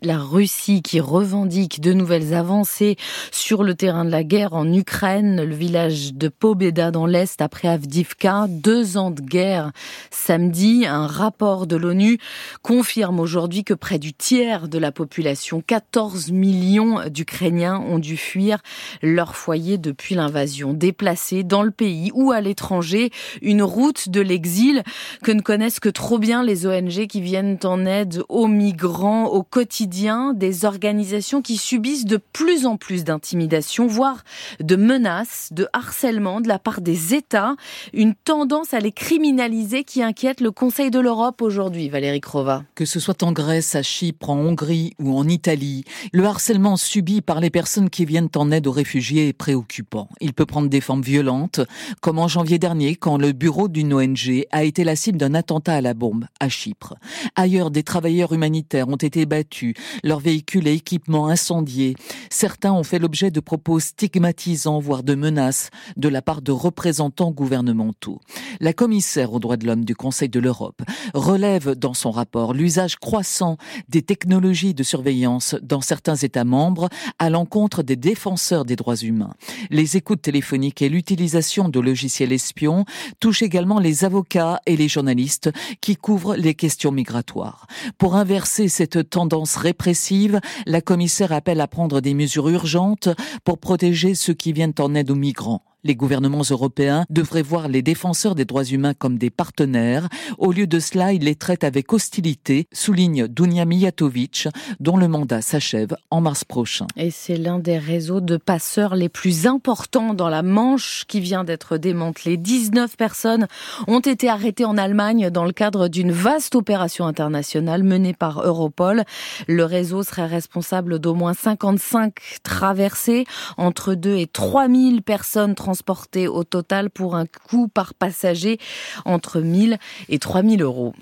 la 0.02 0.18
Russie 0.18 0.82
qui 0.82 1.00
revendique 1.00 1.82
de 1.82 1.94
nouvelles 1.94 2.34
avancées 2.34 2.98
sur 3.32 3.64
le 3.64 3.76
terrain 3.76 4.06
de 4.06 4.12
la 4.12 4.24
guerre 4.24 4.54
en 4.54 4.72
Ukraine, 4.72 5.44
le 5.44 5.56
village 5.56 6.14
de 6.14 6.28
Pobeda 6.28 6.92
dans 6.92 7.06
l'Est 7.06 7.42
après 7.42 7.68
Avdivka, 7.68 8.48
deux 8.48 8.98
ans 8.98 9.12
de 9.12 9.22
guerre 9.22 9.72
samedi. 10.10 10.86
Un 10.88 11.08
rapport 11.08 11.68
de 11.68 11.76
l'ONU 11.76 12.18
confirme 12.62 13.20
aujourd'hui 13.20 13.64
que 13.64 13.74
près 13.74 14.00
du 14.00 14.14
tiers 14.14 14.68
de 14.68 14.78
la 14.78 14.92
population, 14.92 15.62
14 15.66 16.32
millions 16.32 17.10
d'Ukrainiens, 17.10 17.80
ont 17.80 18.00
dû 18.00 18.18
fuir 18.18 18.60
leur 19.02 19.36
foyer 19.36 19.78
depuis 19.78 20.16
l'invasion. 20.16 20.74
Déplacés 20.74 21.44
dans 21.44 21.64
le 21.64 21.72
pays 21.72 22.12
ou 22.14 22.32
à 22.32 22.42
l'étranger, 22.42 23.01
une 23.42 23.64
route 23.64 24.10
de 24.10 24.22
l'exil 24.22 24.84
que 25.24 25.32
ne 25.32 25.42
connaissent 25.42 25.80
que 25.80 25.90
trop 25.90 26.20
bien 26.20 26.44
les 26.44 26.68
ONG 26.68 27.08
qui 27.08 27.22
viennent 27.22 27.58
en 27.64 27.86
aide 27.86 28.24
aux 28.30 28.48
migrants 28.48 29.26
au 29.26 29.44
quotidien, 29.44 30.34
des 30.34 30.66
organisations 30.66 31.42
qui 31.42 31.58
subissent 31.58 32.06
de 32.06 32.18
plus 32.18 32.66
en 32.66 32.78
plus 32.78 33.04
d'intimidation, 33.04 33.88
voire 33.88 34.24
de 34.60 34.76
menaces, 34.76 35.50
de 35.52 35.68
harcèlement 35.74 36.42
de 36.42 36.48
la 36.48 36.60
part 36.60 36.82
des 36.82 37.14
États, 37.14 37.56
une 37.94 38.14
tendance 38.16 38.74
à 38.74 38.80
les 38.80 38.92
criminaliser 38.92 39.84
qui 39.84 40.04
inquiète 40.04 40.42
le 40.42 40.52
Conseil 40.52 40.92
de 40.92 41.00
l'Europe 41.00 41.42
aujourd'hui, 41.42 41.90
Valérie 41.90 42.22
Crova. 42.22 42.64
Que 42.76 42.86
ce 42.86 43.00
soit 43.00 43.24
en 43.24 43.32
Grèce, 43.32 43.76
à 43.76 43.84
Chypre, 43.84 44.30
en 44.30 44.38
Hongrie 44.38 44.94
ou 45.00 45.18
en 45.18 45.28
Italie, 45.28 45.84
le 46.14 46.26
harcèlement 46.26 46.78
subi 46.78 47.22
par 47.22 47.40
les 47.40 47.50
personnes 47.50 47.90
qui 47.90 48.06
viennent 48.06 48.30
en 48.36 48.52
aide 48.52 48.68
aux 48.68 48.72
réfugiés 48.72 49.30
est 49.30 49.34
préoccupant. 49.34 50.10
Il 50.20 50.34
peut 50.34 50.46
prendre 50.46 50.70
des 50.70 50.82
formes 50.82 51.02
violentes, 51.02 51.62
comme 52.02 52.20
en 52.20 52.28
janvier 52.28 52.60
dernier 52.60 52.81
dernier 52.82 52.96
quand 52.96 53.18
le 53.18 53.32
bureau 53.32 53.68
d'une 53.68 53.94
ONG 53.94 54.46
a 54.52 54.64
été 54.64 54.84
la 54.84 54.96
cible 54.96 55.18
d'un 55.18 55.34
attentat 55.34 55.76
à 55.76 55.82
la 55.82 55.94
bombe 55.94 56.26
à 56.40 56.50
Chypre. 56.50 56.96
Ailleurs, 57.36 57.72
des 57.72 57.84
travailleurs 57.84 58.34
humanitaires 58.34 58.90
ont 58.90 58.96
été 58.96 59.26
battus, 59.26 59.76
leurs 60.04 60.20
véhicules 60.20 60.68
et 60.68 60.74
équipements 60.74 61.28
incendiés. 61.28 61.96
Certains 62.30 62.74
ont 62.74 62.84
fait 62.84 63.00
l'objet 63.00 63.32
de 63.32 63.40
propos 63.40 63.80
stigmatisants, 63.80 64.80
voire 64.80 65.04
de 65.04 65.16
menaces, 65.16 65.70
de 65.98 66.10
la 66.10 66.22
part 66.22 66.42
de 66.42 66.52
représentants 66.52 67.32
gouvernementaux. 67.32 68.20
La 68.60 68.74
commissaire 68.74 69.34
aux 69.34 69.40
droits 69.40 69.58
de 69.58 69.68
l'homme 69.68 69.86
du 69.86 69.96
Conseil 69.96 70.30
de 70.30 70.40
l'Europe 70.40 70.82
relève 71.14 71.76
dans 71.76 71.94
son 71.94 72.12
rapport 72.12 72.54
l'usage 72.54 72.98
croissant 72.98 73.58
des 73.90 74.02
technologies 74.02 74.74
de 74.74 74.84
surveillance 74.84 75.56
dans 75.62 75.82
certains 75.82 76.16
États 76.16 76.46
membres 76.46 76.90
à 77.20 77.30
l'encontre 77.30 77.84
des 77.84 77.96
défenseurs 77.96 78.66
des 78.66 78.76
droits 78.76 78.96
humains. 78.96 79.34
Les 79.70 79.98
écoutes 79.98 80.22
téléphoniques 80.22 80.82
et 80.82 80.90
l'utilisation 80.90 81.70
de 81.70 81.80
logiciels 81.80 82.32
espions 82.32 82.71
touchent 83.20 83.44
également 83.44 83.80
les 83.80 84.06
avocats 84.06 84.60
et 84.66 84.76
les 84.76 84.88
journalistes 84.88 85.52
qui 85.82 85.96
couvrent 85.96 86.36
les 86.36 86.54
questions 86.54 86.92
migratoires. 86.92 87.68
Pour 87.98 88.16
inverser 88.16 88.68
cette 88.68 89.10
tendance 89.10 89.56
répressive, 89.56 90.40
la 90.66 90.82
commissaire 90.82 91.32
appelle 91.32 91.62
à 91.62 91.68
prendre 91.68 92.02
des 92.02 92.14
mesures 92.14 92.50
urgentes 92.50 93.10
pour 93.44 93.58
protéger 93.58 94.16
ceux 94.16 94.34
qui 94.34 94.54
viennent 94.54 94.74
en 94.80 94.96
aide 94.96 95.12
aux 95.12 95.16
migrants. 95.16 95.64
Les 95.84 95.96
gouvernements 95.96 96.44
européens 96.48 97.06
devraient 97.10 97.42
voir 97.42 97.68
les 97.68 97.82
défenseurs 97.82 98.36
des 98.36 98.46
droits 98.46 98.64
humains 98.64 98.94
comme 98.94 99.18
des 99.18 99.32
partenaires. 99.32 100.10
Au 100.38 100.52
lieu 100.52 100.68
de 100.68 100.80
cela, 100.80 101.12
ils 101.12 101.24
les 101.24 101.34
traitent 101.34 101.64
avec 101.64 101.92
hostilité, 101.92 102.68
souligne 102.72 103.28
Dunia 103.28 103.66
Mijatovic, 103.66 104.48
dont 104.80 104.96
le 104.96 105.08
mandat 105.08 105.42
s'achève 105.42 105.96
en 106.12 106.22
mars 106.22 106.44
prochain. 106.44 106.86
Et 106.98 107.10
c'est 107.10 107.36
l'un 107.36 107.58
des 107.58 107.80
réseaux 107.80 108.22
de 108.22 108.38
passeurs 108.38 108.96
les 108.96 109.10
plus 109.10 109.48
importants 109.48 110.14
dans 110.14 110.30
la 110.30 110.44
Manche 110.44 111.06
qui 111.08 111.20
vient 111.20 111.44
d'être 111.44 111.78
démantelé. 111.78 112.38
19 112.38 112.96
personnes 112.96 113.48
ont 113.88 114.02
été 114.02 114.30
arrêtées 114.30 114.66
en 114.66 114.78
Allemagne 114.78 115.32
dans 115.32 115.46
le 115.46 115.52
cadre 115.52 115.88
d'une 115.88 116.12
vaste 116.12 116.54
opération 116.54 117.08
internationale 117.08 117.82
menée 117.82 118.14
par 118.14 118.46
Europol. 118.46 119.04
Le 119.48 119.66
réseau 119.66 120.04
serait 120.04 120.28
responsable 120.28 121.00
d'au 121.00 121.16
moins 121.16 121.34
55 121.34 122.14
traversées 122.44 123.26
entre 123.58 123.96
2 123.96 124.18
et 124.18 124.28
3 124.28 124.68
000 124.68 125.02
personnes 125.02 125.56
transportés 125.72 126.28
au 126.28 126.44
total 126.44 126.90
pour 126.90 127.16
un 127.16 127.26
coût 127.26 127.70
par 127.70 127.94
passager 127.94 128.60
entre 129.06 129.40
1000 129.40 129.78
et 130.10 130.20
3000 130.20 130.62
euros. 130.62 130.94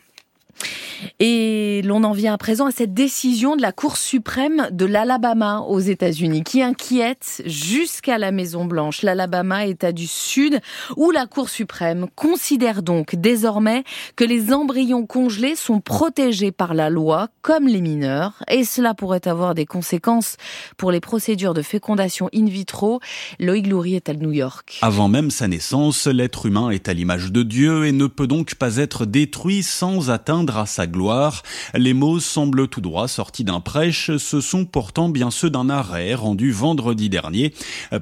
Et 1.19 1.81
l'on 1.83 2.03
en 2.03 2.11
vient 2.11 2.33
à 2.33 2.37
présent 2.37 2.67
à 2.67 2.71
cette 2.71 2.93
décision 2.93 3.55
de 3.55 3.61
la 3.61 3.71
Cour 3.71 3.97
suprême 3.97 4.67
de 4.71 4.85
l'Alabama 4.85 5.59
aux 5.67 5.79
États-Unis 5.79 6.43
qui 6.43 6.61
inquiète 6.61 7.41
jusqu'à 7.45 8.17
la 8.17 8.31
Maison 8.31 8.65
Blanche. 8.65 9.01
L'Alabama, 9.01 9.65
État 9.65 9.91
du 9.91 10.07
Sud, 10.07 10.59
où 10.97 11.11
la 11.11 11.25
Cour 11.25 11.49
suprême 11.49 12.07
considère 12.15 12.83
donc 12.83 13.15
désormais 13.15 13.83
que 14.15 14.23
les 14.23 14.53
embryons 14.53 15.05
congelés 15.05 15.55
sont 15.55 15.79
protégés 15.79 16.51
par 16.51 16.73
la 16.73 16.89
loi 16.89 17.29
comme 17.41 17.67
les 17.67 17.81
mineurs 17.81 18.43
et 18.49 18.63
cela 18.63 18.93
pourrait 18.93 19.27
avoir 19.27 19.55
des 19.55 19.65
conséquences 19.65 20.37
pour 20.77 20.91
les 20.91 20.99
procédures 20.99 21.53
de 21.53 21.61
fécondation 21.61 22.29
in 22.33 22.45
vitro. 22.45 22.99
Loïc 23.39 23.67
Loury 23.67 23.95
est 23.95 24.09
à 24.09 24.13
New 24.13 24.31
York. 24.31 24.79
Avant 24.81 25.07
même 25.07 25.31
sa 25.31 25.47
naissance, 25.47 26.07
l'être 26.07 26.45
humain 26.45 26.69
est 26.69 26.89
à 26.89 26.93
l'image 26.93 27.31
de 27.31 27.43
Dieu 27.43 27.85
et 27.85 27.91
ne 27.91 28.07
peut 28.07 28.27
donc 28.27 28.55
pas 28.55 28.77
être 28.77 29.05
détruit 29.05 29.63
sans 29.63 30.09
atteindre 30.09 30.48
à 30.57 30.65
sa 30.65 30.87
gloire. 30.87 31.43
Les 31.73 31.93
mots 31.93 32.19
semblent 32.19 32.67
tout 32.67 32.81
droit 32.81 33.07
sortis 33.07 33.43
d'un 33.43 33.59
prêche, 33.59 34.15
ce 34.17 34.41
sont 34.41 34.65
pourtant 34.65 35.09
bien 35.09 35.31
ceux 35.31 35.49
d'un 35.49 35.69
arrêt 35.69 36.13
rendu 36.15 36.51
vendredi 36.51 37.09
dernier 37.09 37.53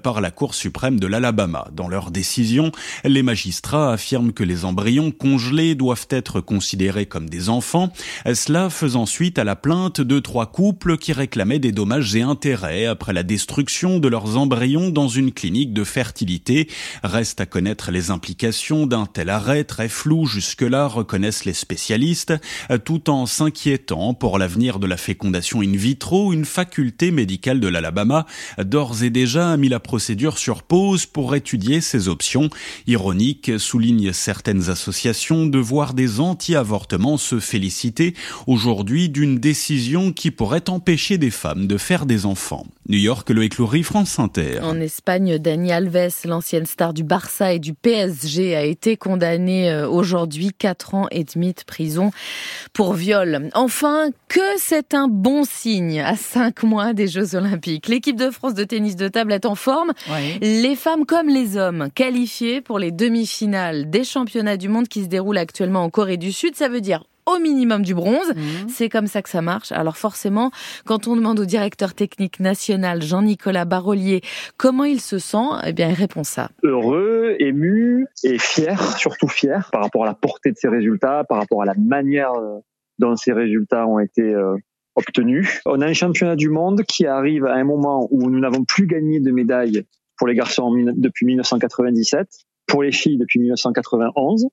par 0.04 0.22
la 0.22 0.32
Cour 0.32 0.54
suprême 0.54 1.00
de 1.00 1.08
l'Alabama. 1.08 1.68
Dans 1.74 1.88
leur 1.88 2.12
décision, 2.12 2.72
les 3.04 3.24
magistrats 3.24 3.94
affirment 3.94 4.34
que 4.34 4.44
les 4.44 4.66
embryons 4.66 5.12
congelés 5.12 5.76
doivent 5.76 6.08
être 6.10 6.42
considérés 6.42 7.06
comme 7.06 7.30
des 7.30 7.50
enfants, 7.50 7.92
cela 8.26 8.70
faisant 8.70 9.06
suite 9.06 9.40
à 9.40 9.44
la 9.44 9.56
plainte 9.56 10.02
de 10.02 10.20
trois 10.20 10.48
couples 10.48 10.98
qui 10.98 11.14
réclamaient 11.14 11.60
des 11.60 11.72
dommages 11.72 12.16
et 12.16 12.22
intérêts 12.22 12.86
après 12.86 13.14
la 13.14 13.24
destruction 13.24 14.00
de 14.00 14.08
leurs 14.08 14.38
embryons 14.38 14.90
dans 14.90 15.08
une 15.08 15.32
clinique 15.32 15.74
de 15.74 15.84
fertilité. 15.84 16.68
Reste 17.04 17.42
à 17.42 17.46
connaître 17.46 17.92
les 17.92 18.12
implications 18.12 18.86
d'un 18.86 19.06
tel 19.06 19.30
arrêt 19.30 19.64
très 19.64 19.90
flou 19.90 20.26
jusque-là, 20.26 20.88
reconnaissent 20.88 21.46
les 21.46 21.54
spécialistes 21.54 22.27
tout 22.86 23.10
en 23.10 23.26
s'inquiétant 23.26 24.14
pour 24.14 24.38
l'avenir 24.38 24.80
de 24.80 24.88
la 24.88 24.98
fécondation 24.98 25.62
in 25.62 25.76
vitro, 25.76 26.34
une 26.34 26.46
faculté 26.46 27.12
médicale 27.12 27.60
de 27.60 27.68
l'Alabama 27.68 28.26
d'ores 28.58 29.04
et 29.04 29.10
déjà 29.10 29.52
a 29.52 29.58
mis 29.58 29.70
la 29.70 29.80
procédure 29.80 30.38
sur 30.38 30.64
pause 30.64 31.06
pour 31.06 31.36
étudier 31.36 31.82
ses 31.82 32.08
options. 32.08 32.50
Ironique, 32.88 33.52
soulignent 33.58 34.14
certaines 34.14 34.70
associations, 34.70 35.46
de 35.46 35.60
voir 35.60 35.94
des 35.94 36.20
anti-avortements 36.20 37.18
se 37.18 37.40
féliciter 37.40 38.14
aujourd'hui 38.46 39.10
d'une 39.10 39.40
décision 39.40 40.12
qui 40.12 40.32
pourrait 40.32 40.70
empêcher 40.70 41.18
des 41.18 41.32
femmes 41.32 41.68
de 41.68 41.78
faire 41.78 42.06
des 42.06 42.26
enfants. 42.26 42.66
New 42.90 43.00
York, 43.00 43.30
le 43.32 43.50
Loury, 43.58 43.84
France 43.84 44.18
Inter. 44.18 44.62
En 44.64 44.80
Espagne, 44.80 45.38
Dani 45.40 45.74
Alves, 45.74 46.22
l'ancienne 46.24 46.66
star 46.66 46.94
du 46.94 47.04
Barça 47.04 47.52
et 47.52 47.60
du 47.60 47.74
PSG, 47.74 48.56
a 48.56 48.64
été 48.64 48.96
condamné 48.96 49.70
euh, 49.70 49.90
aujourd'hui 49.90 50.52
4 50.58 50.96
ans 50.96 51.08
et 51.12 51.26
demi 51.26 51.50
de 51.50 51.64
prison 51.66 52.12
pour 52.72 52.94
viol. 52.94 53.50
Enfin, 53.56 54.12
que 54.30 54.40
c'est 54.58 54.94
un 54.94 55.10
bon 55.10 55.44
signe 55.44 56.00
à 56.00 56.16
cinq 56.16 56.64
mois 56.64 56.94
des 56.94 57.10
Jeux 57.10 57.36
Olympiques. 57.36 57.90
L'équipe 57.90 58.16
de 58.16 58.32
France 58.32 58.54
de 58.54 58.64
tennis 58.64 58.96
de 58.96 59.10
table 59.10 59.34
est 59.34 59.46
en 59.46 59.56
forme. 59.56 59.92
Les 60.42 60.78
femmes 60.78 61.06
comme 61.06 61.28
les 61.28 61.58
hommes 61.58 61.90
qualifiés 61.94 62.62
pour 62.62 62.80
les 62.80 62.94
demi-finales 62.94 63.90
des 63.90 64.06
championnats 64.06 64.56
du 64.56 64.70
monde 64.70 64.88
qui 64.88 65.04
se 65.04 65.10
déroulent 65.10 65.38
actuellement 65.38 65.84
en 65.84 65.90
Corée 65.90 66.16
du 66.16 66.32
Sud. 66.32 66.56
Ça 66.56 66.70
veut 66.70 66.82
dire 66.82 67.04
au 67.28 67.40
minimum 67.40 67.84
du 67.84 67.94
bronze. 67.94 68.34
Mhm. 68.36 68.70
C'est 68.70 68.90
comme 68.90 69.08
ça 69.08 69.22
que 69.22 69.30
ça 69.30 69.42
marche. 69.42 69.72
Alors 69.72 69.98
forcément, 69.98 70.52
quand 70.86 71.08
on 71.08 71.16
demande 71.16 71.40
au 71.40 71.46
directeur 71.46 71.94
technique 71.94 72.40
national 72.40 73.02
Jean-Nicolas 73.02 73.66
Barolier 73.66 74.22
comment 74.58 74.86
il 74.86 75.02
se 75.02 75.20
sent, 75.20 75.48
eh 75.66 75.74
bien 75.74 75.90
il 75.90 75.96
répond 75.96 76.24
ça. 76.24 76.50
Heureux, 76.64 77.36
ému 77.40 78.08
et 78.24 78.40
fier, 78.40 78.98
surtout 78.98 79.28
fier 79.28 79.70
par 79.72 79.84
rapport 79.84 80.04
à 80.04 80.08
la 80.08 80.14
portée 80.14 80.52
de 80.52 80.58
ses 80.58 80.70
résultats, 80.70 81.24
par 81.28 81.38
rapport 81.38 81.62
à 81.62 81.66
la 81.66 81.76
manière 81.76 82.34
euh, 82.34 82.60
dont 83.00 83.16
ces 83.16 83.34
résultats 83.34 83.86
ont 83.86 84.00
été 84.00 84.22
euh, 84.22 84.56
obtenus. 84.96 85.62
On 85.66 85.82
a 85.82 85.86
un 85.86 85.94
championnat 85.94 86.36
du 86.36 86.50
monde 86.50 86.84
qui 86.84 87.06
arrive 87.06 87.46
à 87.46 87.54
un 87.54 87.64
moment 87.64 88.08
où 88.12 88.30
nous 88.30 88.40
n'avons 88.40 88.64
plus 88.64 88.88
gagné 88.88 89.20
de 89.20 89.32
médailles 89.32 89.84
pour 90.18 90.28
les 90.28 90.36
garçons 90.36 90.74
depuis 90.96 91.26
1997, 91.26 92.28
pour 92.66 92.84
les 92.84 92.92
filles 92.92 93.18
depuis 93.18 93.40
1991. 93.40 94.48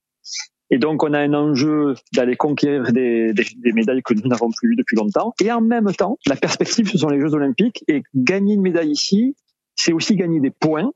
Et 0.74 0.78
donc, 0.78 1.04
on 1.04 1.12
a 1.12 1.20
un 1.20 1.34
enjeu 1.34 1.94
d'aller 2.14 2.34
conquérir 2.34 2.92
des, 2.92 3.32
médailles 3.62 4.02
que 4.02 4.12
nous 4.12 4.28
n'avons 4.28 4.50
plus 4.50 4.72
eues 4.72 4.76
depuis 4.76 4.96
longtemps. 4.96 5.32
Et 5.40 5.52
en 5.52 5.60
même 5.60 5.92
temps, 5.92 6.18
la 6.26 6.34
perspective, 6.34 6.90
ce 6.90 6.98
sont 6.98 7.08
les 7.10 7.20
Jeux 7.20 7.32
Olympiques. 7.32 7.84
Et 7.87 8.02
gagner 8.16 8.54
une 8.54 8.60
médaille 8.60 8.90
ici, 8.90 9.37
c'est 9.76 9.92
aussi 9.92 10.16
gagner 10.16 10.40
des 10.40 10.50
points 10.50 10.90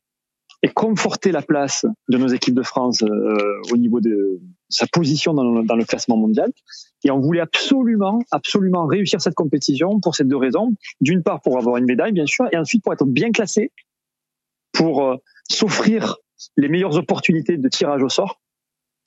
et 0.65 0.69
conforter 0.69 1.31
la 1.31 1.43
place 1.43 1.87
de 2.09 2.19
nos 2.19 2.27
équipes 2.27 2.57
de 2.57 2.65
France 2.65 3.05
euh, 3.05 3.61
au 3.73 3.77
niveau 3.77 4.01
de 4.01 4.41
sa 4.69 4.89
position 4.89 5.33
dans 5.33 5.45
le, 5.45 5.65
dans 5.65 5.77
le, 5.77 5.85
classement 5.85 6.17
mondial. 6.17 6.51
Et 7.05 7.13
on 7.13 7.21
voulait 7.21 7.39
absolument, 7.39 8.19
absolument 8.33 8.85
réussir 8.85 9.21
cette 9.21 9.37
compétition 9.37 10.01
pour 10.01 10.17
ces 10.17 10.25
deux 10.25 10.37
raisons. 10.37 10.73
D'une 11.01 11.23
part, 11.23 11.41
pour 11.41 11.57
avoir 11.57 11.77
une 11.77 11.85
médaille, 11.85 12.11
bien 12.11 12.27
sûr, 12.27 12.49
et 12.51 12.57
ensuite 12.57 12.83
pour 12.83 12.93
être 12.95 13.07
bien 13.07 13.31
classé, 13.31 13.71
pour 14.73 15.05
euh, 15.05 15.15
s'offrir 15.49 16.17
les 16.57 16.69
meilleures 16.69 16.97
opportunités 16.97 17.57
de 17.57 17.69
tirage 17.69 18.03
au 18.03 18.09
sort 18.09 18.41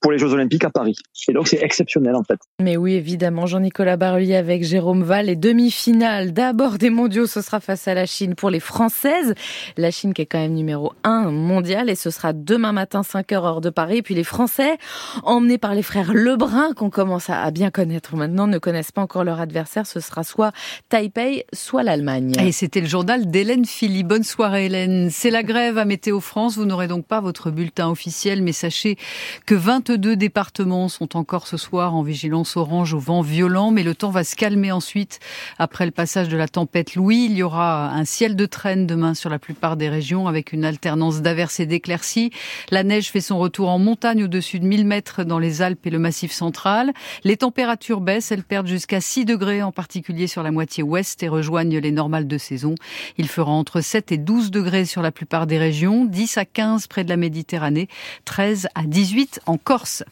pour 0.01 0.11
les 0.11 0.17
Jeux 0.17 0.33
Olympiques 0.33 0.63
à 0.63 0.69
Paris. 0.69 0.95
Et 1.27 1.33
donc 1.33 1.47
c'est 1.47 1.63
exceptionnel 1.63 2.15
en 2.15 2.23
fait. 2.23 2.39
Mais 2.59 2.75
oui, 2.75 2.93
évidemment, 2.93 3.45
Jean-Nicolas 3.45 3.97
Barruy 3.97 4.33
avec 4.33 4.63
Jérôme 4.63 5.03
Val. 5.03 5.27
Les 5.27 5.35
demi-finales 5.35 6.33
d'abord 6.33 6.77
des 6.77 6.89
mondiaux, 6.89 7.27
ce 7.27 7.41
sera 7.41 7.59
face 7.59 7.87
à 7.87 7.93
la 7.93 8.05
Chine 8.05 8.35
pour 8.35 8.49
les 8.49 8.59
Françaises. 8.59 9.35
La 9.77 9.91
Chine 9.91 10.13
qui 10.13 10.23
est 10.23 10.25
quand 10.25 10.39
même 10.39 10.53
numéro 10.53 10.93
1 11.03 11.29
mondial 11.31 11.89
et 11.89 11.95
ce 11.95 12.09
sera 12.09 12.33
demain 12.33 12.71
matin 12.71 13.01
5h 13.01 13.33
heure 13.33 13.61
de 13.61 13.69
Paris. 13.69 13.97
Et 13.97 14.01
puis 14.01 14.15
les 14.15 14.23
Français, 14.23 14.77
emmenés 15.23 15.59
par 15.59 15.75
les 15.75 15.83
frères 15.83 16.13
Lebrun 16.13 16.73
qu'on 16.73 16.89
commence 16.89 17.29
à 17.29 17.49
bien 17.51 17.69
connaître 17.69 18.15
maintenant, 18.15 18.47
ne 18.47 18.57
connaissent 18.57 18.91
pas 18.91 19.01
encore 19.01 19.23
leur 19.23 19.39
adversaire. 19.39 19.85
Ce 19.85 19.99
sera 19.99 20.23
soit 20.23 20.51
Taipei, 20.89 21.45
soit 21.53 21.83
l'Allemagne. 21.83 22.33
Et 22.39 22.51
c'était 22.51 22.81
le 22.81 22.87
journal 22.87 23.29
d'Hélène 23.29 23.65
Philly. 23.65 24.03
Bonne 24.03 24.23
soirée 24.23 24.65
Hélène. 24.65 25.09
C'est 25.11 25.29
la 25.29 25.43
grève 25.43 25.77
à 25.77 25.85
Météo 25.85 26.19
France. 26.19 26.57
Vous 26.57 26.65
n'aurez 26.65 26.87
donc 26.87 27.05
pas 27.05 27.21
votre 27.21 27.51
bulletin 27.51 27.89
officiel, 27.89 28.41
mais 28.41 28.51
sachez 28.51 28.97
que 29.45 29.53
20 29.53 29.90
22 29.91 30.15
départements 30.15 30.87
sont 30.87 31.17
encore 31.17 31.47
ce 31.47 31.57
soir 31.57 31.95
en 31.95 32.01
vigilance 32.01 32.55
orange 32.55 32.93
au 32.93 32.99
vent 32.99 33.19
violent, 33.19 33.71
mais 33.71 33.83
le 33.83 33.93
temps 33.93 34.09
va 34.09 34.23
se 34.23 34.37
calmer 34.37 34.71
ensuite. 34.71 35.19
Après 35.59 35.83
le 35.83 35.91
passage 35.91 36.29
de 36.29 36.37
la 36.37 36.47
tempête 36.47 36.95
Louis, 36.95 37.25
il 37.25 37.33
y 37.33 37.43
aura 37.43 37.89
un 37.89 38.05
ciel 38.05 38.37
de 38.37 38.45
traîne 38.45 38.87
demain 38.87 39.15
sur 39.15 39.29
la 39.29 39.37
plupart 39.37 39.75
des 39.75 39.89
régions 39.89 40.29
avec 40.29 40.53
une 40.53 40.63
alternance 40.63 41.21
d'averses 41.21 41.59
et 41.59 41.65
d'éclaircies. 41.65 42.31
La 42.69 42.83
neige 42.83 43.09
fait 43.09 43.19
son 43.19 43.37
retour 43.37 43.67
en 43.67 43.79
montagne 43.79 44.23
au-dessus 44.23 44.61
de 44.61 44.65
1000 44.65 44.85
mètres 44.85 45.25
dans 45.25 45.39
les 45.39 45.61
Alpes 45.61 45.85
et 45.85 45.89
le 45.89 45.99
Massif 45.99 46.31
central. 46.31 46.93
Les 47.25 47.35
températures 47.35 47.99
baissent, 47.99 48.31
elles 48.31 48.45
perdent 48.45 48.67
jusqu'à 48.67 49.01
6 49.01 49.25
degrés 49.25 49.61
en 49.61 49.73
particulier 49.73 50.27
sur 50.27 50.41
la 50.41 50.51
moitié 50.51 50.83
ouest 50.83 51.21
et 51.21 51.27
rejoignent 51.27 51.79
les 51.79 51.91
normales 51.91 52.29
de 52.29 52.37
saison. 52.37 52.75
Il 53.17 53.27
fera 53.27 53.51
entre 53.51 53.81
7 53.81 54.13
et 54.13 54.17
12 54.17 54.51
degrés 54.51 54.85
sur 54.85 55.01
la 55.01 55.11
plupart 55.11 55.47
des 55.47 55.57
régions, 55.57 56.05
10 56.05 56.37
à 56.37 56.45
15 56.45 56.87
près 56.87 57.03
de 57.03 57.09
la 57.09 57.17
Méditerranée, 57.17 57.89
13 58.23 58.69
à 58.73 58.83
18 58.83 59.41
en 59.47 59.57
Corse. 59.81 60.05